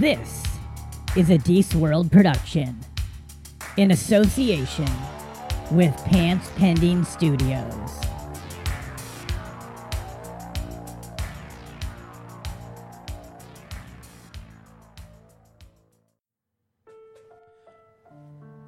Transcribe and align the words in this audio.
This 0.00 0.44
is 1.16 1.30
a 1.30 1.38
Deece 1.38 1.74
World 1.74 2.12
production 2.12 2.78
in 3.78 3.92
association 3.92 4.90
with 5.70 5.96
Pants 6.04 6.50
Pending 6.56 7.02
Studios. 7.02 8.00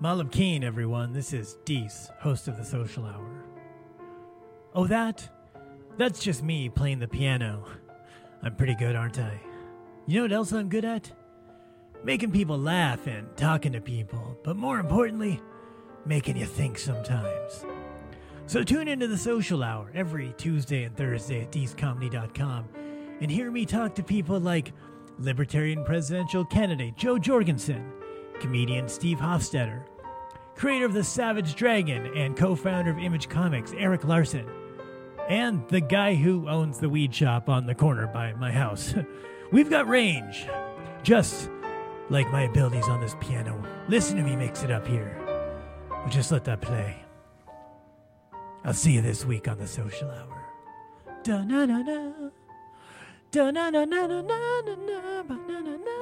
Malam 0.00 0.30
Keen, 0.30 0.64
everyone. 0.64 1.12
This 1.12 1.34
is 1.34 1.58
Deece, 1.66 2.10
host 2.20 2.48
of 2.48 2.56
the 2.56 2.64
Social 2.64 3.04
Hour. 3.04 3.44
Oh, 4.74 4.86
that? 4.86 5.28
That's 5.98 6.20
just 6.20 6.42
me 6.42 6.70
playing 6.70 7.00
the 7.00 7.08
piano. 7.08 7.66
I'm 8.42 8.56
pretty 8.56 8.76
good, 8.76 8.96
aren't 8.96 9.18
I? 9.18 9.38
You 10.06 10.16
know 10.16 10.22
what 10.22 10.32
else 10.32 10.52
I'm 10.52 10.70
good 10.70 10.86
at? 10.86 11.12
Making 12.04 12.30
people 12.30 12.58
laugh 12.58 13.06
and 13.06 13.36
talking 13.36 13.72
to 13.72 13.80
people, 13.80 14.38
but 14.44 14.56
more 14.56 14.78
importantly, 14.78 15.40
making 16.06 16.36
you 16.36 16.46
think 16.46 16.78
sometimes. 16.78 17.64
So 18.46 18.62
tune 18.62 18.88
into 18.88 19.08
the 19.08 19.18
Social 19.18 19.62
Hour 19.62 19.90
every 19.94 20.32
Tuesday 20.38 20.84
and 20.84 20.96
Thursday 20.96 21.42
at 21.42 21.52
DeeceComedy.com 21.52 22.68
and 23.20 23.30
hear 23.30 23.50
me 23.50 23.66
talk 23.66 23.94
to 23.96 24.02
people 24.02 24.38
like 24.38 24.72
Libertarian 25.18 25.84
presidential 25.84 26.44
candidate 26.44 26.96
Jo 26.96 27.18
Jorgensen, 27.18 27.92
comedian 28.40 28.88
Steve 28.88 29.18
Hofstetter, 29.18 29.82
creator 30.54 30.86
of 30.86 30.92
The 30.92 31.04
Savage 31.04 31.56
Dragon 31.56 32.06
and 32.16 32.36
co 32.36 32.54
founder 32.54 32.92
of 32.92 32.98
Image 32.98 33.28
Comics, 33.28 33.72
Erik 33.76 34.04
Larsen, 34.04 34.48
and 35.28 35.66
the 35.68 35.80
guy 35.80 36.14
who 36.14 36.48
owns 36.48 36.78
the 36.78 36.88
weed 36.88 37.14
shop 37.14 37.48
on 37.48 37.66
the 37.66 37.74
corner 37.74 38.06
by 38.06 38.32
my 38.34 38.52
house. 38.52 38.94
We've 39.52 39.68
got 39.68 39.88
range, 39.88 40.46
just 41.02 41.50
like 42.10 42.30
my 42.32 42.42
abilities 42.42 42.88
on 42.88 43.00
this 43.00 43.16
piano. 43.20 43.62
Listen 43.88 44.16
to 44.16 44.22
me 44.22 44.36
mix 44.36 44.62
it 44.62 44.70
up 44.70 44.86
here. 44.86 45.16
We'll 45.90 46.08
just 46.08 46.32
let 46.32 46.44
that 46.44 46.60
play. 46.60 46.96
I'll 48.64 48.74
see 48.74 48.92
you 48.92 49.02
this 49.02 49.24
week 49.24 49.48
on 49.48 49.58
the 49.58 49.66
social 49.66 50.10
hour. 50.10 50.44
Da 51.22 51.42
na 51.44 51.66
na 51.66 51.82
na. 51.82 52.12
Da 53.30 53.50
na 53.50 53.70
na 53.70 53.84
na 53.84 54.06
na 54.06 54.20
na 54.22 54.36
na 54.36 54.62
na 54.62 55.22
na 55.22 55.60
na 55.60 55.97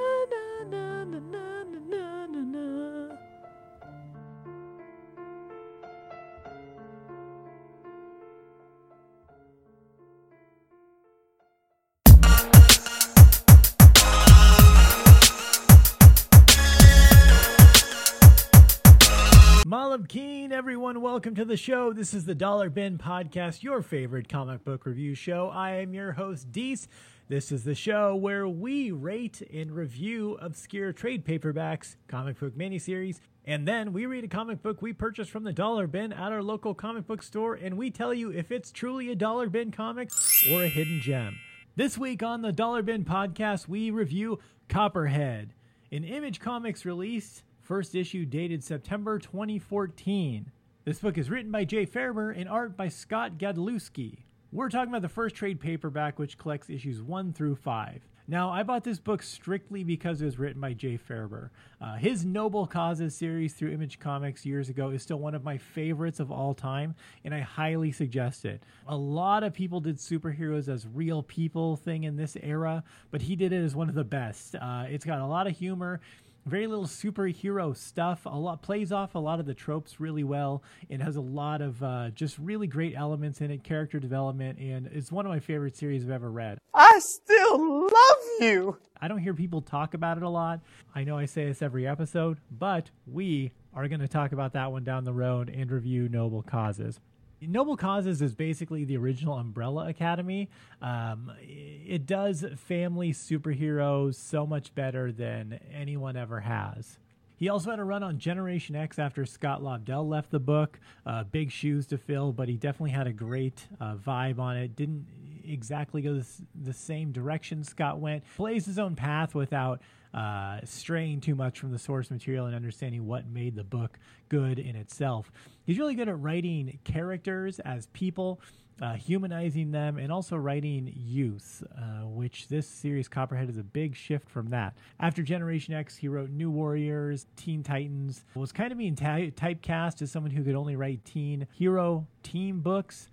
Keen, 20.09 20.53
everyone, 20.53 21.01
welcome 21.01 21.35
to 21.35 21.45
the 21.45 21.57
show. 21.57 21.93
This 21.93 22.15
is 22.15 22.27
the 22.27 22.35
Dollar 22.35 22.71
Bin 22.71 22.97
Podcast, 22.97 23.65
your 23.65 23.83
favorite 23.83 24.29
comic 24.29 24.65
book 24.65 24.87
review 24.87 25.17
show. 25.17 25.49
I 25.49 25.77
am 25.77 25.95
your 25.95 26.13
host, 26.13 26.53
Deece. 26.53 26.87
This 27.29 27.51
is 27.51 27.65
the 27.65 27.75
show 27.75 28.15
where 28.15 28.47
we 28.47 28.93
rate 28.93 29.43
and 29.53 29.73
review 29.73 30.39
obscure 30.41 30.93
trade 30.93 31.25
paperbacks, 31.25 31.97
comic 32.07 32.39
book 32.39 32.57
miniseries, 32.57 33.19
and 33.45 33.67
then 33.67 33.93
we 33.93 34.07
read 34.07 34.23
a 34.23 34.29
comic 34.29 34.63
book 34.63 34.81
we 34.81 34.93
purchased 34.93 35.31
from 35.31 35.43
the 35.43 35.53
Dollar 35.53 35.89
Bin 35.89 36.13
at 36.13 36.31
our 36.31 36.43
local 36.43 36.73
comic 36.73 37.09
book 37.09 37.23
store, 37.23 37.55
and 37.55 37.77
we 37.77 37.91
tell 37.91 38.15
you 38.15 38.31
if 38.31 38.53
it's 38.53 38.71
truly 38.71 39.11
a 39.11 39.17
Dollar 39.17 39.49
Bin 39.49 39.73
comic 39.73 40.11
or 40.53 40.63
a 40.63 40.69
hidden 40.69 41.01
gem. 41.01 41.37
This 41.75 41.99
week 41.99 42.23
on 42.23 42.43
the 42.43 42.53
Dollar 42.53 42.83
Bin 42.83 43.05
Podcast, 43.05 43.67
we 43.67 43.91
review 43.91 44.39
Copperhead, 44.69 45.53
an 45.91 46.05
Image 46.05 46.39
Comics 46.39 46.85
release 46.85 47.43
First 47.67 47.97
issue 47.97 48.25
dated 48.25 48.63
September 48.63 49.19
2014. 49.19 50.53
This 50.85 51.01
book 51.01 51.19
is 51.19 51.29
written 51.29 51.51
by 51.51 51.65
Jay 51.65 51.85
Faerber 51.85 52.31
and 52.31 52.49
art 52.49 52.77
by 52.77 52.87
Scott 52.87 53.39
Godlewski. 53.39 54.19
We're 54.53 54.69
talking 54.69 54.91
about 54.91 55.03
the 55.03 55.09
first 55.09 55.35
trade 55.35 55.59
paperback, 55.59 56.17
which 56.17 56.39
collects 56.39 56.71
issues 56.71 57.03
1 57.03 57.33
through 57.33 57.57
5. 57.57 58.03
Now, 58.29 58.51
I 58.51 58.63
bought 58.63 58.83
this 58.83 59.01
book 59.01 59.23
strictly 59.23 59.85
because 59.85 60.21
it 60.21 60.25
was 60.25 60.39
written 60.39 60.61
by 60.61 60.75
Jay 60.75 60.97
Faerber. 60.97 61.51
Uh, 61.81 61.95
his 61.95 62.25
Noble 62.25 62.67
Causes 62.67 63.15
series 63.15 63.55
through 63.55 63.71
Image 63.71 64.01
Comics 64.01 64.45
years 64.47 64.69
ago 64.69 64.91
is 64.91 65.03
still 65.03 65.19
one 65.19 65.35
of 65.35 65.45
my 65.45 65.59
favorites 65.59 66.19
of 66.19 66.33
all 66.33 66.55
time, 66.55 66.95
and 67.25 67.33
I 67.33 67.41
highly 67.41 67.93
suggest 67.93 68.45
it. 68.45 68.63
A 68.89 68.97
lot 68.97 69.45
of 69.45 69.53
people 69.53 69.81
did 69.81 69.99
superheroes 69.99 70.69
as 70.69 70.89
real 70.93 71.23
people 71.23 71.77
thing 71.77 72.05
in 72.05 72.17
this 72.17 72.37
era, 72.43 72.83
but 73.13 73.23
he 73.23 73.37
did 73.37 73.53
it 73.53 73.65
as 73.65 73.77
one 73.77 73.89
of 73.89 73.95
the 73.95 74.05
best. 74.05 74.57
Uh, 74.57 74.87
it's 74.89 75.05
got 75.05 75.21
a 75.21 75.27
lot 75.27 75.47
of 75.47 75.57
humor 75.57 76.01
very 76.47 76.67
little 76.69 76.87
superhero 76.87 77.77
stuff. 77.77 78.25
A 78.25 78.39
lot 78.39 78.63
plays 78.63 78.93
off 78.93 79.15
a 79.15 79.19
lot 79.19 79.41
of 79.41 79.47
the 79.47 79.55
tropes 79.55 80.01
really 80.01 80.25
well. 80.25 80.63
It 80.89 81.01
has 81.01 81.17
a 81.17 81.21
lot 81.21 81.61
of 81.61 81.83
uh, 81.83 82.11
just 82.11 82.39
really 82.39 82.69
great 82.69 82.95
elements 82.97 83.41
in 83.41 83.51
it, 83.51 83.65
character 83.65 83.99
development, 83.99 84.59
and 84.59 84.87
it's 84.87 85.11
one 85.11 85.27
of 85.27 85.31
my 85.31 85.41
favorite 85.41 85.77
series 85.77 86.05
I've 86.05 86.11
ever 86.11 86.31
read. 86.31 86.59
I 86.73 87.01
still 87.01 87.83
love 87.83 88.19
you. 88.41 88.79
I 89.01 89.09
don't 89.09 89.19
hear 89.19 89.35
people 89.35 89.61
talk 89.61 89.95
about 89.95 90.17
it 90.17 90.23
a 90.23 90.29
lot. 90.29 90.61
I 90.95 91.05
know 91.05 91.19
I 91.19 91.27
say 91.27 91.47
this 91.47 91.63
every 91.63 91.87
episode, 91.87 92.39
but 92.51 92.91
we 93.07 93.53
are 93.75 93.89
going 93.89 94.01
to 94.01 94.09
talk 94.09 94.33
about 94.33 94.53
that 94.55 94.73
one 94.73 94.85
down 94.85 95.05
the 95.05 95.13
road 95.13 95.51
and 95.51 95.71
review 95.71 96.09
Noble 96.09 96.43
Causes. 96.43 97.01
Noble 97.41 97.77
Causes 97.77 98.23
is 98.23 98.35
basically 98.35 98.85
the 98.85 98.97
original 98.97 99.35
Umbrella 99.35 99.89
Academy. 99.89 100.49
Um, 100.81 101.33
it 101.41 102.07
does 102.07 102.45
family 102.67 103.13
superheroes 103.13 104.15
so 104.15 104.47
much 104.47 104.75
better 104.75 105.13
than 105.13 105.61
anyone 105.73 106.17
ever 106.17 106.41
has. 106.41 106.99
He 107.39 107.51
also 107.51 107.71
had 107.71 107.79
a 107.79 107.85
run 107.85 108.03
on 108.03 108.19
Generation 108.19 108.75
X 108.75 108.99
after 108.99 109.27
Scott 109.27 109.63
Lobdell 109.63 110.09
left 110.09 110.31
the 110.31 110.41
book. 110.41 110.81
Uh, 111.05 111.25
big 111.25 111.51
shoes 111.51 111.87
to 111.89 111.99
fill, 111.99 112.33
but 112.33 112.49
he 112.49 112.57
definitely 112.57 112.93
had 112.93 113.07
a 113.07 113.13
great 113.13 113.67
uh, 113.79 113.95
vibe 113.97 114.39
on 114.39 114.57
it. 114.57 114.75
Didn't 114.75 115.07
exactly 115.49 116.03
go 116.03 116.23
the, 116.55 116.73
same 116.73 117.13
direction 117.13 117.65
Scott 117.65 117.99
went. 117.99 118.25
Plays 118.37 118.67
his 118.67 118.79
own 118.79 118.95
path 118.95 119.35
without 119.35 119.81
uh, 120.15 120.61
straying 120.65 121.21
too 121.21 121.35
much 121.35 121.59
from 121.59 121.73
the 121.73 121.79
source 121.79 122.11
material 122.11 122.47
and 122.47 122.55
understanding 122.55 123.07
what 123.07 123.29
made 123.29 123.55
the 123.55 123.65
book 123.65 123.99
good 124.29 124.59
in 124.59 124.75
itself. 124.75 125.31
He's 125.65 125.79
really 125.79 125.95
good 125.95 126.09
at 126.09 126.19
writing 126.21 126.79
characters 126.85 127.59
as 127.61 127.87
people, 127.89 128.41
uh, 128.81 128.95
humanizing 128.95 129.73
them, 129.73 129.99
and 129.99 130.11
also 130.11 130.37
writing 130.37 130.91
youth, 130.95 131.63
uh, 131.77 132.07
which 132.07 132.49
this 132.49 132.67
series, 132.67 133.09
Copperhead, 133.09 133.51
is 133.51 133.59
a 133.59 133.63
big 133.63 133.95
shift 133.95 134.29
from 134.31 134.49
that. 134.51 134.75
After 135.01 135.23
Generation 135.23 135.75
X, 135.75 135.97
he 135.97 136.09
wrote 136.09 136.31
New 136.31 136.51
Warriors, 136.51 137.27
Teen 137.37 137.63
Titans, 137.63 138.25
was 138.35 138.53
kind 138.53 138.73
of 138.73 138.79
being 138.79 138.95
ty- 138.95 139.33
typecast 139.35 140.03
as 140.03 140.11
someone 140.11 140.31
who 140.31 140.43
could 140.45 140.55
only 140.55 140.77
write 140.77 141.05
teen 141.05 141.47
hero 141.53 142.07
team 142.23 142.61
books, 142.61 143.09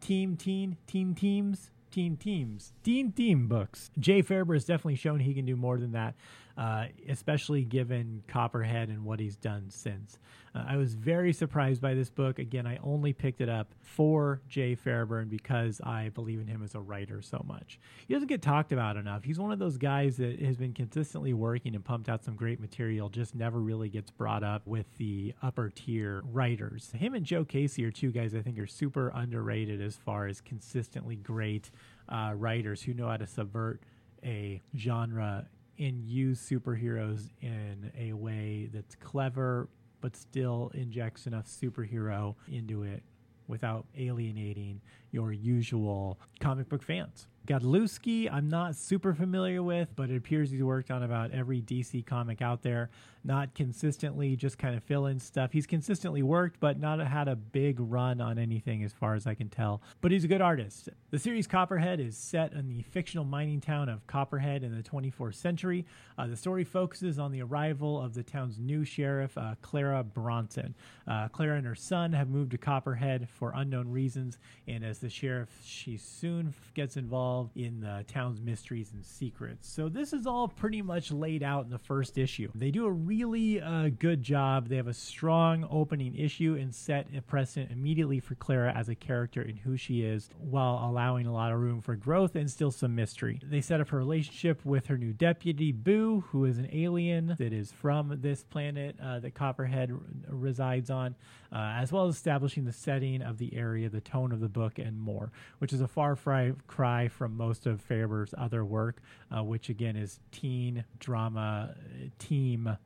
team 0.00 0.36
teen, 0.36 0.76
teen 0.86 1.14
teams, 1.14 1.70
teen 1.96 2.14
teams, 2.14 2.74
teen 2.82 3.10
team 3.10 3.48
books. 3.48 3.90
Jay 3.98 4.22
Faerber 4.22 4.52
has 4.52 4.66
definitely 4.66 4.96
shown 4.96 5.18
he 5.18 5.32
can 5.32 5.46
do 5.46 5.56
more 5.56 5.78
than 5.78 5.92
that, 5.92 6.14
uh, 6.56 6.86
especially 7.08 7.64
given 7.64 8.22
Copperhead 8.28 8.88
and 8.88 9.04
what 9.04 9.20
he's 9.20 9.36
done 9.36 9.66
since. 9.68 10.18
Uh, 10.54 10.64
I 10.66 10.76
was 10.76 10.94
very 10.94 11.32
surprised 11.32 11.82
by 11.82 11.94
this 11.94 12.08
book. 12.08 12.38
Again, 12.38 12.66
I 12.66 12.78
only 12.82 13.12
picked 13.12 13.42
it 13.42 13.48
up 13.48 13.74
for 13.82 14.40
Jay 14.48 14.74
Faerber 14.74 15.28
because 15.28 15.80
I 15.82 16.10
believe 16.14 16.40
in 16.40 16.46
him 16.46 16.62
as 16.62 16.74
a 16.74 16.80
writer 16.80 17.20
so 17.20 17.44
much. 17.46 17.78
He 18.08 18.14
doesn't 18.14 18.28
get 18.28 18.40
talked 18.40 18.72
about 18.72 18.96
enough. 18.96 19.24
He's 19.24 19.38
one 19.38 19.52
of 19.52 19.58
those 19.58 19.76
guys 19.76 20.16
that 20.16 20.40
has 20.40 20.56
been 20.56 20.72
consistently 20.72 21.34
working 21.34 21.74
and 21.74 21.84
pumped 21.84 22.08
out 22.08 22.24
some 22.24 22.36
great 22.36 22.58
material, 22.58 23.10
just 23.10 23.34
never 23.34 23.58
really 23.58 23.90
gets 23.90 24.10
brought 24.10 24.42
up 24.42 24.66
with 24.66 24.86
the 24.96 25.34
upper 25.42 25.70
tier 25.70 26.22
writers. 26.24 26.92
Him 26.96 27.14
and 27.14 27.26
Joe 27.26 27.44
Casey 27.44 27.84
are 27.84 27.90
two 27.90 28.10
guys 28.10 28.34
I 28.34 28.40
think 28.40 28.58
are 28.58 28.66
super 28.66 29.12
underrated 29.14 29.82
as 29.82 29.96
far 29.96 30.26
as 30.26 30.40
consistently 30.40 31.16
great 31.16 31.70
uh, 32.08 32.32
writers 32.34 32.82
who 32.82 32.94
know 32.94 33.08
how 33.08 33.18
to 33.18 33.26
subvert 33.26 33.82
a 34.24 34.62
genre 34.76 35.46
and 35.78 36.04
use 36.04 36.40
superheroes 36.40 37.28
in 37.40 37.90
a 37.98 38.12
way 38.12 38.68
that's 38.72 38.94
clever 38.94 39.68
but 40.00 40.16
still 40.16 40.70
injects 40.74 41.26
enough 41.26 41.46
superhero 41.46 42.34
into 42.48 42.82
it 42.82 43.02
without 43.48 43.86
alienating 43.96 44.80
your 45.10 45.32
usual 45.32 46.18
comic 46.40 46.68
book 46.68 46.82
fans. 46.82 47.28
Godlewski, 47.46 48.28
I'm 48.30 48.48
not 48.48 48.74
super 48.74 49.14
familiar 49.14 49.62
with, 49.62 49.94
but 49.94 50.10
it 50.10 50.16
appears 50.16 50.50
he's 50.50 50.62
worked 50.62 50.90
on 50.90 51.04
about 51.04 51.30
every 51.30 51.62
DC 51.62 52.04
comic 52.04 52.42
out 52.42 52.62
there. 52.62 52.90
Not 53.22 53.54
consistently, 53.54 54.36
just 54.36 54.56
kind 54.56 54.76
of 54.76 54.84
fill 54.84 55.06
in 55.06 55.18
stuff. 55.18 55.52
He's 55.52 55.66
consistently 55.66 56.22
worked, 56.22 56.60
but 56.60 56.78
not 56.78 57.00
had 57.00 57.26
a 57.26 57.34
big 57.34 57.78
run 57.80 58.20
on 58.20 58.38
anything 58.38 58.84
as 58.84 58.92
far 58.92 59.14
as 59.14 59.26
I 59.26 59.34
can 59.34 59.48
tell. 59.48 59.82
But 60.00 60.12
he's 60.12 60.22
a 60.22 60.28
good 60.28 60.40
artist. 60.40 60.88
The 61.10 61.18
series 61.18 61.46
Copperhead 61.48 61.98
is 61.98 62.16
set 62.16 62.52
in 62.52 62.68
the 62.68 62.82
fictional 62.82 63.24
mining 63.24 63.60
town 63.60 63.88
of 63.88 64.06
Copperhead 64.06 64.62
in 64.62 64.76
the 64.76 64.82
24th 64.82 65.34
century. 65.34 65.86
Uh, 66.16 66.28
the 66.28 66.36
story 66.36 66.62
focuses 66.62 67.18
on 67.18 67.32
the 67.32 67.42
arrival 67.42 68.00
of 68.00 68.14
the 68.14 68.22
town's 68.22 68.58
new 68.58 68.84
sheriff, 68.84 69.36
uh, 69.36 69.54
Clara 69.60 70.04
Bronson. 70.04 70.74
Uh, 71.08 71.26
Clara 71.28 71.56
and 71.56 71.66
her 71.66 71.74
son 71.74 72.12
have 72.12 72.28
moved 72.28 72.52
to 72.52 72.58
Copperhead 72.58 73.28
for 73.28 73.52
unknown 73.56 73.90
reasons, 73.90 74.38
and 74.68 74.84
as 74.84 75.00
the 75.00 75.10
sheriff, 75.10 75.48
she 75.64 75.96
soon 75.96 76.54
gets 76.74 76.96
involved 76.96 77.35
involved 77.36 77.56
in 77.56 77.80
the 77.80 78.04
town's 78.08 78.40
mysteries 78.40 78.92
and 78.92 79.04
secrets. 79.04 79.68
So 79.68 79.88
this 79.88 80.12
is 80.12 80.26
all 80.26 80.48
pretty 80.48 80.80
much 80.82 81.10
laid 81.10 81.42
out 81.42 81.64
in 81.64 81.70
the 81.70 81.78
first 81.78 82.16
issue. 82.16 82.50
They 82.54 82.70
do 82.70 82.86
a 82.86 82.90
really 82.90 83.60
uh, 83.60 83.90
good 83.98 84.22
job. 84.22 84.68
They 84.68 84.76
have 84.76 84.86
a 84.86 84.94
strong 84.94 85.66
opening 85.70 86.14
issue 86.16 86.56
and 86.58 86.74
set 86.74 87.08
a 87.16 87.20
precedent 87.20 87.72
immediately 87.72 88.20
for 88.20 88.34
Clara 88.36 88.72
as 88.74 88.88
a 88.88 88.94
character 88.94 89.42
and 89.42 89.58
who 89.58 89.76
she 89.76 90.02
is, 90.02 90.30
while 90.38 90.88
allowing 90.88 91.26
a 91.26 91.32
lot 91.32 91.52
of 91.52 91.60
room 91.60 91.80
for 91.80 91.94
growth 91.94 92.36
and 92.36 92.50
still 92.50 92.70
some 92.70 92.94
mystery. 92.94 93.40
They 93.44 93.60
set 93.60 93.80
up 93.80 93.88
her 93.88 93.98
relationship 93.98 94.64
with 94.64 94.86
her 94.86 94.96
new 94.96 95.12
deputy, 95.12 95.72
Boo, 95.72 96.24
who 96.28 96.44
is 96.44 96.58
an 96.58 96.68
alien 96.72 97.34
that 97.38 97.52
is 97.52 97.72
from 97.72 98.18
this 98.22 98.44
planet 98.44 98.96
uh, 99.02 99.18
that 99.20 99.34
Copperhead 99.34 99.90
r- 99.92 99.98
resides 100.28 100.90
on, 100.90 101.14
uh, 101.52 101.76
as 101.76 101.92
well 101.92 102.06
as 102.06 102.16
establishing 102.16 102.64
the 102.64 102.72
setting 102.72 103.22
of 103.22 103.38
the 103.38 103.54
area, 103.54 103.88
the 103.88 104.00
tone 104.00 104.32
of 104.32 104.40
the 104.40 104.48
book, 104.48 104.78
and 104.78 104.98
more, 104.98 105.30
which 105.58 105.72
is 105.72 105.80
a 105.80 105.88
far 105.88 106.16
fry, 106.16 106.52
cry 106.66 107.08
from 107.08 107.25
most 107.28 107.66
of 107.66 107.80
Faerber's 107.80 108.34
other 108.36 108.64
work, 108.64 109.00
uh, 109.36 109.42
which 109.42 109.68
again 109.68 109.96
is 109.96 110.20
teen 110.32 110.84
drama, 110.98 111.74
team 112.18 112.76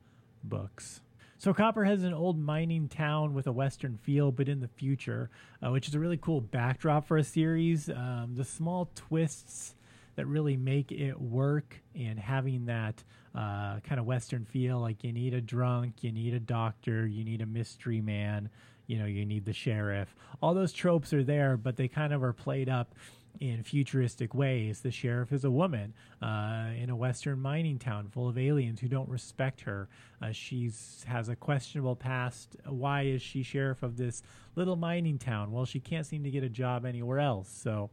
books. 0.43 1.01
So 1.37 1.55
Copperhead 1.55 1.97
is 1.97 2.03
an 2.03 2.13
old 2.13 2.37
mining 2.37 2.87
town 2.87 3.33
with 3.33 3.47
a 3.47 3.51
western 3.51 3.97
feel, 3.97 4.31
but 4.31 4.47
in 4.47 4.59
the 4.59 4.67
future, 4.67 5.31
uh, 5.65 5.71
which 5.71 5.87
is 5.87 5.95
a 5.95 5.99
really 5.99 6.17
cool 6.17 6.39
backdrop 6.39 7.07
for 7.07 7.17
a 7.17 7.23
series. 7.23 7.89
Um, 7.89 8.33
the 8.35 8.43
small 8.43 8.91
twists 8.93 9.73
that 10.17 10.27
really 10.27 10.55
make 10.55 10.91
it 10.91 11.19
work, 11.19 11.81
and 11.95 12.19
having 12.19 12.65
that 12.67 13.03
uh, 13.33 13.79
kind 13.79 13.99
of 13.99 14.05
western 14.05 14.45
feel, 14.45 14.79
like 14.79 15.03
you 15.03 15.13
need 15.13 15.33
a 15.33 15.41
drunk, 15.41 16.03
you 16.03 16.11
need 16.11 16.35
a 16.35 16.39
doctor, 16.39 17.07
you 17.07 17.23
need 17.23 17.41
a 17.41 17.45
mystery 17.47 18.01
man, 18.01 18.49
you 18.85 18.99
know, 18.99 19.05
you 19.05 19.25
need 19.25 19.45
the 19.45 19.53
sheriff. 19.53 20.13
All 20.43 20.53
those 20.53 20.73
tropes 20.73 21.11
are 21.11 21.23
there, 21.23 21.57
but 21.57 21.75
they 21.75 21.87
kind 21.87 22.13
of 22.13 22.21
are 22.21 22.33
played 22.33 22.69
up 22.69 22.93
in 23.39 23.63
futuristic 23.63 24.33
ways. 24.33 24.81
The 24.81 24.91
sheriff 24.91 25.31
is 25.31 25.43
a 25.43 25.51
woman 25.51 25.93
uh, 26.21 26.69
in 26.77 26.89
a 26.89 26.95
western 26.95 27.39
mining 27.39 27.79
town 27.79 28.07
full 28.09 28.27
of 28.27 28.37
aliens 28.37 28.79
who 28.79 28.87
don't 28.87 29.09
respect 29.09 29.61
her. 29.61 29.89
Uh, 30.21 30.31
she's 30.31 31.03
has 31.07 31.29
a 31.29 31.35
questionable 31.35 31.95
past. 31.95 32.55
Why 32.67 33.03
is 33.03 33.21
she 33.21 33.43
sheriff 33.43 33.83
of 33.83 33.97
this 33.97 34.21
little 34.55 34.75
mining 34.75 35.17
town? 35.17 35.51
Well, 35.51 35.65
she 35.65 35.79
can't 35.79 36.05
seem 36.05 36.23
to 36.23 36.31
get 36.31 36.43
a 36.43 36.49
job 36.49 36.85
anywhere 36.85 37.19
else. 37.19 37.49
So 37.49 37.89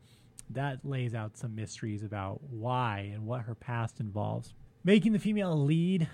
that 0.51 0.85
lays 0.85 1.15
out 1.15 1.37
some 1.37 1.55
mysteries 1.55 2.03
about 2.03 2.43
why 2.51 3.11
and 3.13 3.27
what 3.27 3.43
her 3.43 3.55
past 3.55 4.01
involves. 4.01 4.55
Making 4.85 5.13
the 5.13 5.19
female 5.19 5.57
lead 5.57 6.09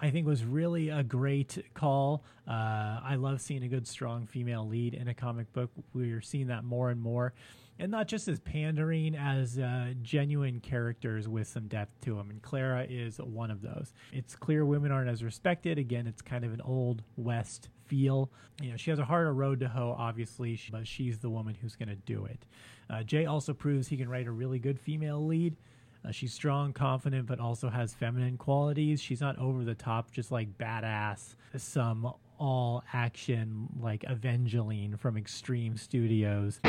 I 0.00 0.10
think 0.10 0.26
was 0.26 0.44
really 0.44 0.90
a 0.90 1.02
great 1.02 1.64
call. 1.74 2.22
Uh, 2.46 3.00
I 3.02 3.16
love 3.18 3.40
seeing 3.40 3.62
a 3.62 3.68
good, 3.68 3.86
strong 3.86 4.26
female 4.26 4.66
lead 4.66 4.94
in 4.94 5.08
a 5.08 5.14
comic 5.14 5.52
book. 5.52 5.70
We're 5.94 6.20
seeing 6.20 6.48
that 6.48 6.64
more 6.64 6.90
and 6.90 7.00
more, 7.00 7.32
and 7.78 7.90
not 7.90 8.08
just 8.08 8.28
as 8.28 8.40
pandering, 8.40 9.14
as 9.14 9.58
uh, 9.58 9.92
genuine 10.02 10.60
characters 10.60 11.28
with 11.28 11.46
some 11.46 11.68
depth 11.68 12.00
to 12.02 12.14
them. 12.16 12.30
And 12.30 12.42
Clara 12.42 12.86
is 12.88 13.18
one 13.18 13.50
of 13.50 13.62
those. 13.62 13.92
It's 14.12 14.34
clear 14.34 14.64
women 14.64 14.90
aren't 14.90 15.10
as 15.10 15.22
respected. 15.22 15.78
Again, 15.78 16.06
it's 16.06 16.22
kind 16.22 16.44
of 16.44 16.52
an 16.52 16.60
old 16.62 17.02
west 17.16 17.68
feel. 17.86 18.30
You 18.60 18.70
know, 18.70 18.76
she 18.76 18.90
has 18.90 18.98
a 18.98 19.04
harder 19.04 19.32
road 19.32 19.60
to 19.60 19.68
hoe, 19.68 19.94
obviously, 19.98 20.58
but 20.70 20.86
she's 20.86 21.18
the 21.18 21.30
woman 21.30 21.56
who's 21.60 21.76
going 21.76 21.88
to 21.88 21.96
do 21.96 22.24
it. 22.24 22.46
Uh, 22.88 23.02
Jay 23.02 23.26
also 23.26 23.52
proves 23.52 23.88
he 23.88 23.96
can 23.96 24.08
write 24.08 24.26
a 24.26 24.32
really 24.32 24.58
good 24.58 24.78
female 24.78 25.24
lead. 25.24 25.56
Uh, 26.06 26.12
she's 26.12 26.32
strong, 26.32 26.72
confident, 26.72 27.26
but 27.26 27.40
also 27.40 27.68
has 27.68 27.92
feminine 27.92 28.36
qualities. 28.36 29.00
She's 29.00 29.20
not 29.20 29.38
over 29.38 29.64
the 29.64 29.74
top, 29.74 30.12
just 30.12 30.30
like 30.30 30.56
badass. 30.56 31.34
Some 31.56 32.12
all 32.38 32.84
action, 32.92 33.68
like 33.80 34.04
Evangeline 34.08 34.96
from 34.96 35.16
Extreme 35.16 35.76
Studios 35.76 36.60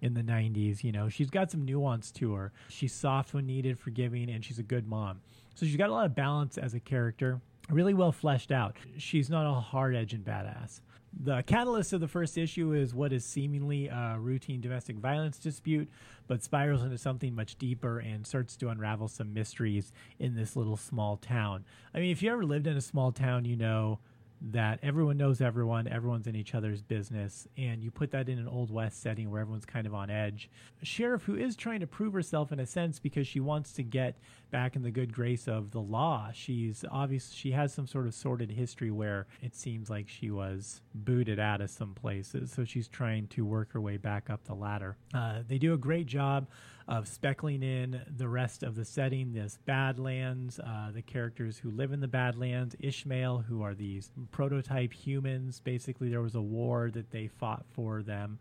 in 0.00 0.14
the 0.14 0.22
90s. 0.22 0.84
You 0.84 0.92
know, 0.92 1.08
she's 1.08 1.30
got 1.30 1.50
some 1.50 1.64
nuance 1.64 2.10
to 2.12 2.34
her. 2.34 2.52
She's 2.68 2.92
soft 2.92 3.34
when 3.34 3.46
needed, 3.46 3.78
forgiving, 3.78 4.30
and 4.30 4.44
she's 4.44 4.58
a 4.58 4.62
good 4.62 4.86
mom. 4.86 5.20
So 5.54 5.66
she's 5.66 5.76
got 5.76 5.88
a 5.88 5.92
lot 5.92 6.06
of 6.06 6.14
balance 6.14 6.58
as 6.58 6.74
a 6.74 6.80
character, 6.80 7.40
really 7.70 7.94
well 7.94 8.12
fleshed 8.12 8.52
out. 8.52 8.76
She's 8.98 9.30
not 9.30 9.46
a 9.46 9.54
hard 9.60 9.94
edge 9.94 10.12
and 10.12 10.24
badass. 10.24 10.80
The 11.18 11.42
catalyst 11.42 11.92
of 11.94 12.00
the 12.00 12.08
first 12.08 12.36
issue 12.36 12.72
is 12.72 12.94
what 12.94 13.12
is 13.12 13.24
seemingly 13.24 13.88
a 13.88 14.16
routine 14.18 14.60
domestic 14.60 14.96
violence 14.96 15.38
dispute, 15.38 15.88
but 16.26 16.42
spirals 16.44 16.82
into 16.82 16.98
something 16.98 17.34
much 17.34 17.56
deeper 17.56 17.98
and 17.98 18.26
starts 18.26 18.54
to 18.58 18.68
unravel 18.68 19.08
some 19.08 19.32
mysteries 19.32 19.92
in 20.18 20.36
this 20.36 20.56
little 20.56 20.76
small 20.76 21.16
town. 21.16 21.64
I 21.94 22.00
mean, 22.00 22.10
if 22.10 22.22
you 22.22 22.30
ever 22.30 22.44
lived 22.44 22.66
in 22.66 22.76
a 22.76 22.82
small 22.82 23.12
town, 23.12 23.46
you 23.46 23.56
know 23.56 23.98
that 24.40 24.78
everyone 24.82 25.16
knows 25.16 25.40
everyone, 25.40 25.88
everyone's 25.88 26.26
in 26.26 26.36
each 26.36 26.54
other's 26.54 26.82
business, 26.82 27.48
and 27.56 27.82
you 27.82 27.90
put 27.90 28.10
that 28.10 28.28
in 28.28 28.38
an 28.38 28.48
old 28.48 28.70
west 28.70 29.00
setting 29.02 29.30
where 29.30 29.40
everyone's 29.40 29.64
kind 29.64 29.86
of 29.86 29.94
on 29.94 30.10
edge. 30.10 30.50
A 30.82 30.84
sheriff 30.84 31.22
who 31.22 31.34
is 31.36 31.56
trying 31.56 31.80
to 31.80 31.86
prove 31.86 32.12
herself 32.12 32.52
in 32.52 32.60
a 32.60 32.66
sense 32.66 32.98
because 32.98 33.26
she 33.26 33.40
wants 33.40 33.72
to 33.72 33.82
get 33.82 34.18
back 34.50 34.76
in 34.76 34.82
the 34.82 34.90
good 34.90 35.12
grace 35.12 35.48
of 35.48 35.70
the 35.70 35.80
law. 35.80 36.30
She's 36.32 36.84
obvious 36.90 37.32
she 37.32 37.52
has 37.52 37.72
some 37.72 37.86
sort 37.86 38.06
of 38.06 38.14
sordid 38.14 38.50
history 38.50 38.90
where 38.90 39.26
it 39.42 39.54
seems 39.54 39.90
like 39.90 40.08
she 40.08 40.30
was 40.30 40.80
booted 40.94 41.38
out 41.38 41.60
of 41.60 41.70
some 41.70 41.94
places, 41.94 42.52
so 42.52 42.64
she's 42.64 42.88
trying 42.88 43.28
to 43.28 43.44
work 43.44 43.72
her 43.72 43.80
way 43.80 43.96
back 43.96 44.30
up 44.30 44.44
the 44.44 44.54
ladder. 44.54 44.96
Uh, 45.14 45.40
they 45.46 45.58
do 45.58 45.72
a 45.72 45.78
great 45.78 46.06
job 46.06 46.46
of 46.88 47.08
speckling 47.08 47.62
in 47.62 48.00
the 48.16 48.28
rest 48.28 48.62
of 48.62 48.76
the 48.76 48.84
setting 48.84 49.32
this 49.32 49.58
Badlands, 49.64 50.60
uh, 50.60 50.90
the 50.92 51.02
characters 51.02 51.58
who 51.58 51.70
live 51.70 51.92
in 51.92 52.00
the 52.00 52.08
Badlands, 52.08 52.76
Ishmael, 52.78 53.38
who 53.48 53.62
are 53.62 53.74
these 53.74 54.10
prototype 54.30 54.92
humans. 54.92 55.60
Basically, 55.60 56.08
there 56.08 56.22
was 56.22 56.36
a 56.36 56.40
war 56.40 56.90
that 56.92 57.10
they 57.10 57.26
fought 57.26 57.64
for 57.72 58.02
them, 58.02 58.38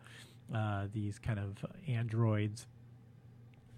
uh, 0.54 0.86
these 0.94 1.18
kind 1.18 1.40
of 1.40 1.66
androids. 1.88 2.68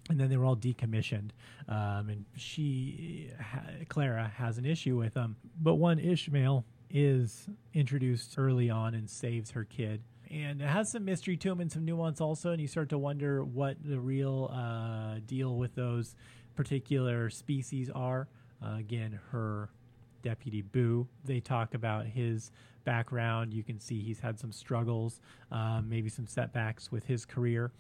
And 0.10 0.19
then 0.19 0.30
they 0.30 0.38
were 0.38 0.46
all 0.46 0.56
decommissioned. 0.56 1.31
Um, 1.68 2.10
and 2.10 2.25
she, 2.36 3.30
ha- 3.42 3.64
Clara, 3.88 4.31
has 4.36 4.58
an 4.58 4.66
issue 4.66 4.98
with 4.98 5.14
them. 5.14 5.38
But 5.62 5.75
one 5.75 6.00
Ishmael 6.00 6.66
is 6.90 7.50
introduced 7.74 8.36
early 8.38 8.69
on 8.69 8.96
and 8.96 9.10
saves 9.10 9.52
her 9.52 9.64
kid 9.66 10.02
and 10.31 10.62
it 10.62 10.68
has 10.68 10.91
some 10.91 11.06
mystery 11.06 11.38
to 11.38 11.51
him 11.51 11.59
and 11.59 11.71
some 11.71 11.85
nuance 11.85 12.21
also 12.21 12.51
and 12.51 12.62
you 12.62 12.68
start 12.68 12.89
to 12.89 12.97
wonder 12.97 13.44
what 13.44 13.77
the 13.83 14.00
real 14.00 14.51
uh, 14.53 15.19
deal 15.25 15.56
with 15.56 15.75
those 15.75 16.15
particular 16.56 17.29
species 17.29 17.89
are. 17.94 18.27
Uh, 18.63 18.77
again 18.77 19.19
her 19.31 19.69
deputy 20.24 20.62
boo 20.62 21.07
they 21.24 21.39
talk 21.39 21.74
about 21.74 22.06
his 22.06 22.51
background. 22.85 23.53
You 23.53 23.63
can 23.63 23.79
see 23.79 24.01
he's 24.01 24.19
had 24.19 24.39
some 24.39 24.51
struggles 24.51 25.21
um, 25.51 25.88
maybe 25.89 26.09
some 26.09 26.27
setbacks 26.27 26.91
with 26.91 27.06
his 27.06 27.25
career 27.25 27.71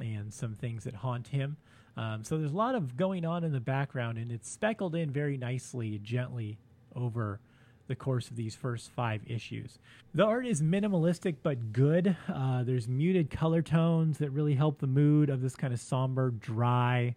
and 0.00 0.32
some 0.32 0.54
things 0.54 0.84
that 0.84 0.94
haunt 0.94 1.28
him. 1.28 1.56
Um, 1.96 2.24
so 2.24 2.36
there's 2.38 2.50
a 2.50 2.56
lot 2.56 2.74
of 2.74 2.96
going 2.96 3.24
on 3.24 3.44
in 3.44 3.52
the 3.52 3.60
background 3.60 4.18
and 4.18 4.32
it's 4.32 4.50
speckled 4.50 4.94
in 4.94 5.10
very 5.10 5.36
nicely 5.36 5.98
gently 5.98 6.58
over 6.96 7.40
the 7.86 7.94
course 7.94 8.30
of 8.30 8.36
these 8.36 8.54
first 8.54 8.90
five 8.90 9.20
issues. 9.26 9.78
The 10.14 10.24
art 10.24 10.46
is 10.46 10.62
minimalistic 10.62 11.36
but 11.42 11.72
good. 11.72 12.16
Uh, 12.32 12.62
there's 12.62 12.88
muted 12.88 13.30
color 13.30 13.62
tones 13.62 14.18
that 14.18 14.30
really 14.30 14.54
help 14.54 14.78
the 14.78 14.86
mood 14.86 15.30
of 15.30 15.40
this 15.40 15.56
kind 15.56 15.72
of 15.72 15.80
somber, 15.80 16.30
dry 16.30 17.14